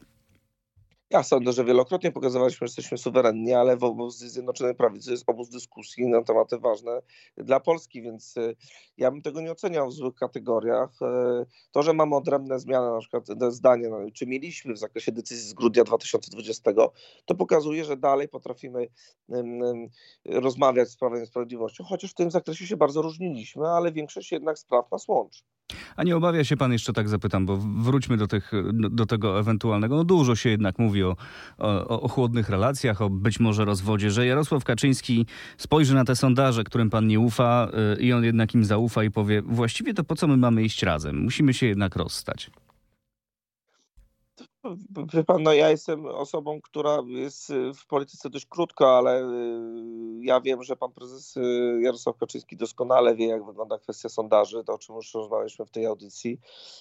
Ja 1.11 1.23
sądzę, 1.23 1.51
że 1.51 1.65
wielokrotnie 1.65 2.11
pokazywaliśmy, 2.11 2.67
że 2.67 2.71
jesteśmy 2.71 2.97
suwerenni, 2.97 3.53
ale 3.53 3.77
w 3.77 3.83
obozie 3.83 4.29
Zjednoczonej 4.29 4.75
Prawicy 4.75 5.11
jest 5.11 5.23
obóz 5.27 5.49
dyskusji 5.49 6.07
na 6.07 6.23
tematy 6.23 6.57
ważne 6.57 7.01
dla 7.37 7.59
Polski, 7.59 8.01
więc 8.01 8.37
y, 8.37 8.55
ja 8.97 9.11
bym 9.11 9.21
tego 9.21 9.41
nie 9.41 9.51
oceniał 9.51 9.89
w 9.89 9.93
złych 9.93 10.15
kategoriach. 10.15 10.89
Y, 11.01 11.45
to, 11.71 11.83
że 11.83 11.93
mamy 11.93 12.15
odrębne 12.15 12.59
zmiany, 12.59 12.91
na 12.91 12.99
przykład 12.99 13.27
zdanie, 13.49 13.89
no, 13.89 13.97
czy 14.13 14.27
mieliśmy 14.27 14.73
w 14.73 14.77
zakresie 14.77 15.11
decyzji 15.11 15.49
z 15.49 15.53
grudnia 15.53 15.83
2020, 15.83 16.71
to 17.25 17.35
pokazuje, 17.35 17.85
że 17.85 17.97
dalej 17.97 18.27
potrafimy 18.27 18.87
rozmawiać 20.25 20.89
z 20.89 20.97
Prawem 20.97 21.23
i 21.23 21.27
Sprawiedliwością, 21.27 21.83
chociaż 21.83 22.11
w 22.11 22.15
tym 22.15 22.31
zakresie 22.31 22.67
się 22.67 22.77
bardzo 22.77 23.01
różniliśmy, 23.01 23.67
ale 23.67 23.91
większość 23.91 24.31
jednak 24.31 24.59
spraw 24.59 24.91
nas 24.91 25.07
łączy. 25.07 25.43
A 25.95 26.03
nie 26.03 26.17
obawia 26.17 26.43
się 26.43 26.57
pan, 26.57 26.71
jeszcze 26.71 26.93
tak 26.93 27.09
zapytam, 27.09 27.45
bo 27.45 27.57
wróćmy 27.57 28.17
do, 28.17 28.27
tych, 28.27 28.51
do 28.73 29.05
tego 29.05 29.39
ewentualnego. 29.39 29.95
No 29.95 30.03
dużo 30.03 30.35
się 30.35 30.49
jednak 30.49 30.79
mówi 30.79 31.03
o, 31.03 31.15
o, 31.57 32.01
o 32.01 32.07
chłodnych 32.07 32.49
relacjach, 32.49 33.01
o 33.01 33.09
być 33.09 33.39
może 33.39 33.65
rozwodzie, 33.65 34.11
że 34.11 34.25
Jarosław 34.25 34.63
Kaczyński 34.63 35.25
spojrzy 35.57 35.95
na 35.95 36.05
te 36.05 36.15
sondaże, 36.15 36.63
którym 36.63 36.89
pan 36.89 37.07
nie 37.07 37.19
ufa 37.19 37.67
y, 37.97 38.01
i 38.01 38.13
on 38.13 38.23
jednak 38.23 38.55
im 38.55 38.65
zaufa 38.65 39.03
i 39.03 39.11
powie, 39.11 39.41
właściwie 39.41 39.93
to 39.93 40.03
po 40.03 40.15
co 40.15 40.27
my 40.27 40.37
mamy 40.37 40.63
iść 40.63 40.83
razem? 40.83 41.23
Musimy 41.23 41.53
się 41.53 41.67
jednak 41.67 41.95
rozstać. 41.95 42.51
Wie 45.13 45.23
pan, 45.23 45.43
no 45.43 45.53
ja 45.53 45.69
jestem 45.69 46.05
osobą, 46.05 46.61
która 46.61 46.97
jest 47.07 47.49
y, 47.49 47.73
w 47.73 47.85
polityce 47.85 48.29
dość 48.29 48.45
krótko, 48.45 48.97
ale 48.97 49.23
y, 49.23 49.25
ja 50.21 50.41
wiem, 50.41 50.63
że 50.63 50.75
pan 50.75 50.91
prezes 50.91 51.37
y, 51.37 51.79
Jarosław 51.81 52.17
Kaczyński 52.17 52.57
doskonale 52.57 53.15
wie, 53.15 53.27
jak 53.27 53.45
wygląda 53.45 53.77
kwestia 53.77 54.09
sondaży, 54.09 54.63
to 54.63 54.73
o 54.73 54.77
czym 54.77 54.95
już 54.95 55.13
rozmawialiśmy 55.13 55.65
w 55.65 55.71
tej 55.71 55.85
audycji, 55.85 56.39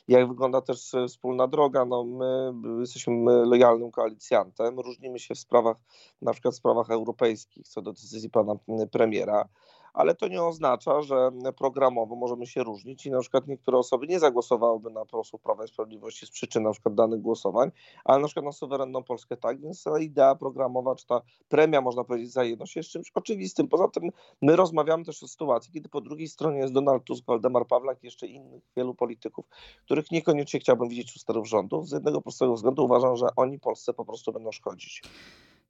jak 0.09 0.29
wygląda 0.29 0.61
też 0.61 0.93
wspólna 1.09 1.47
droga. 1.49 1.85
No 1.85 2.05
my 2.05 2.53
jesteśmy 2.81 3.47
lojalnym 3.47 3.91
koalicjantem, 3.91 4.81
różnimy 4.81 5.19
się 5.19 5.35
w 5.35 5.39
sprawach, 5.39 5.77
na 6.23 6.33
przykład 6.33 6.55
w 6.55 6.57
sprawach 6.57 6.91
europejskich, 6.91 7.69
co 7.69 7.83
do 7.83 7.93
decyzji 7.93 8.31
pana 8.31 8.55
premiera 8.91 9.49
ale 9.95 10.15
to 10.15 10.29
nie 10.29 10.43
oznacza, 10.43 11.03
że 11.03 11.31
programowo 11.57 12.17
możemy 12.17 12.47
się 12.47 12.63
różnić 12.63 13.07
i 13.07 13.11
na 13.11 13.21
przykład 13.21 13.47
niektóre 13.47 13.79
osoby 13.79 14.07
nie 14.07 14.19
zagłosowałyby 14.19 14.91
na 14.91 15.05
posłów 15.05 15.43
Prawa 15.43 15.65
i 15.65 15.69
Sprawiedliwości 15.69 16.27
z 16.27 16.31
przyczyn 16.31 16.63
na 16.63 16.73
przykład 16.73 16.95
danych 16.95 17.21
głosowań, 17.21 17.71
ale 18.05 18.19
na 18.21 18.27
przykład 18.27 18.45
na 18.45 18.53
suwerenną 18.53 19.03
Polskę 19.03 19.37
tak, 19.37 19.61
więc 19.61 19.83
ta 19.83 19.99
idea 19.99 20.35
programowa, 20.35 20.95
czy 20.95 21.07
ta 21.07 21.21
premia, 21.49 21.81
można 21.81 22.05
powiedzieć, 22.05 22.33
za 22.33 22.45
jedność 22.45 22.77
jest 22.77 22.89
czymś 22.89 23.11
oczywistym. 23.15 23.69
Poza 23.69 23.89
tym 23.89 24.11
my 24.43 24.57
rozmawiamy 24.57 25.05
też 25.05 25.23
o 25.23 25.29
sytuacji, 25.29 25.73
kiedy 25.73 25.89
po 25.89 26.01
drugiej 26.01 26.29
stronie 26.29 26.59
jest 26.59 26.73
Donald 26.73 27.05
Tusk, 27.05 27.25
Waldemar 27.27 27.67
Pawlak 27.67 28.03
i 28.03 28.07
jeszcze 28.07 28.27
innych 28.27 28.63
wielu 28.77 28.95
polityków, 28.95 29.47
których 29.85 30.11
niekoniecznie 30.11 30.61
chciałbym 30.61 30.89
widzieć 30.89 31.17
u 31.17 31.19
sterów 31.19 31.49
rządów. 31.49 31.89
Z 31.89 31.93
jednego 31.93 32.21
prostego 32.21 32.55
względu 32.55 32.85
uważam, 32.85 33.17
że 33.17 33.27
oni 33.37 33.59
Polsce 33.59 33.95
po 33.95 34.05
prostu 34.05 34.33
będą 34.33 34.53
szkodzić. 34.53 35.03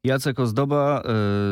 Jacek 0.05 0.41
Ozdoba, 0.41 1.03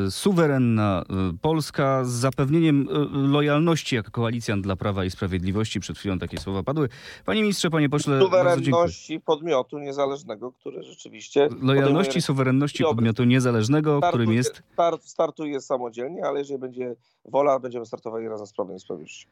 y, 0.07 0.11
suwerenna 0.11 1.05
y, 1.35 1.39
Polska 1.39 2.05
z 2.05 2.09
zapewnieniem 2.09 2.89
y, 2.89 3.29
lojalności 3.29 3.97
jako 3.97 4.11
koalicjant 4.11 4.65
dla 4.65 4.77
Prawa 4.77 5.05
i 5.05 5.11
Sprawiedliwości. 5.11 5.81
Przed 5.81 5.99
chwilą 5.99 6.19
takie 6.19 6.39
słowa 6.39 6.63
padły. 6.63 6.89
Panie 7.25 7.43
ministrze, 7.43 7.71
panie 7.71 7.89
pośle, 7.89 8.21
Suwerenności 8.21 9.21
podmiotu 9.21 9.79
niezależnego, 9.79 10.53
który 10.53 10.83
rzeczywiście... 10.83 11.49
Lojalności, 11.63 12.23
suwerenności 12.23 12.85
podmiotu 12.85 13.25
niezależnego, 13.25 13.99
startuje, 13.99 14.11
którym 14.11 14.37
jest... 14.37 14.63
Start, 14.73 15.03
startuje 15.05 15.61
samodzielnie, 15.61 16.25
ale 16.25 16.39
jeżeli 16.39 16.59
będzie 16.59 16.95
wola, 17.25 17.59
będziemy 17.59 17.87
startowali 17.87 18.29
razem 18.29 18.47
z 18.47 18.53
Prawem 18.53 18.77
i 18.77 18.81
Sprawiedliwością. 18.81 19.29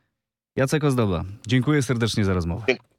Jacek 0.57 0.85
Ozdoba, 0.85 1.24
dziękuję 1.46 1.83
serdecznie 1.83 2.24
za 2.24 2.35
rozmowę. 2.35 2.64
Dziękuję. 2.68 2.95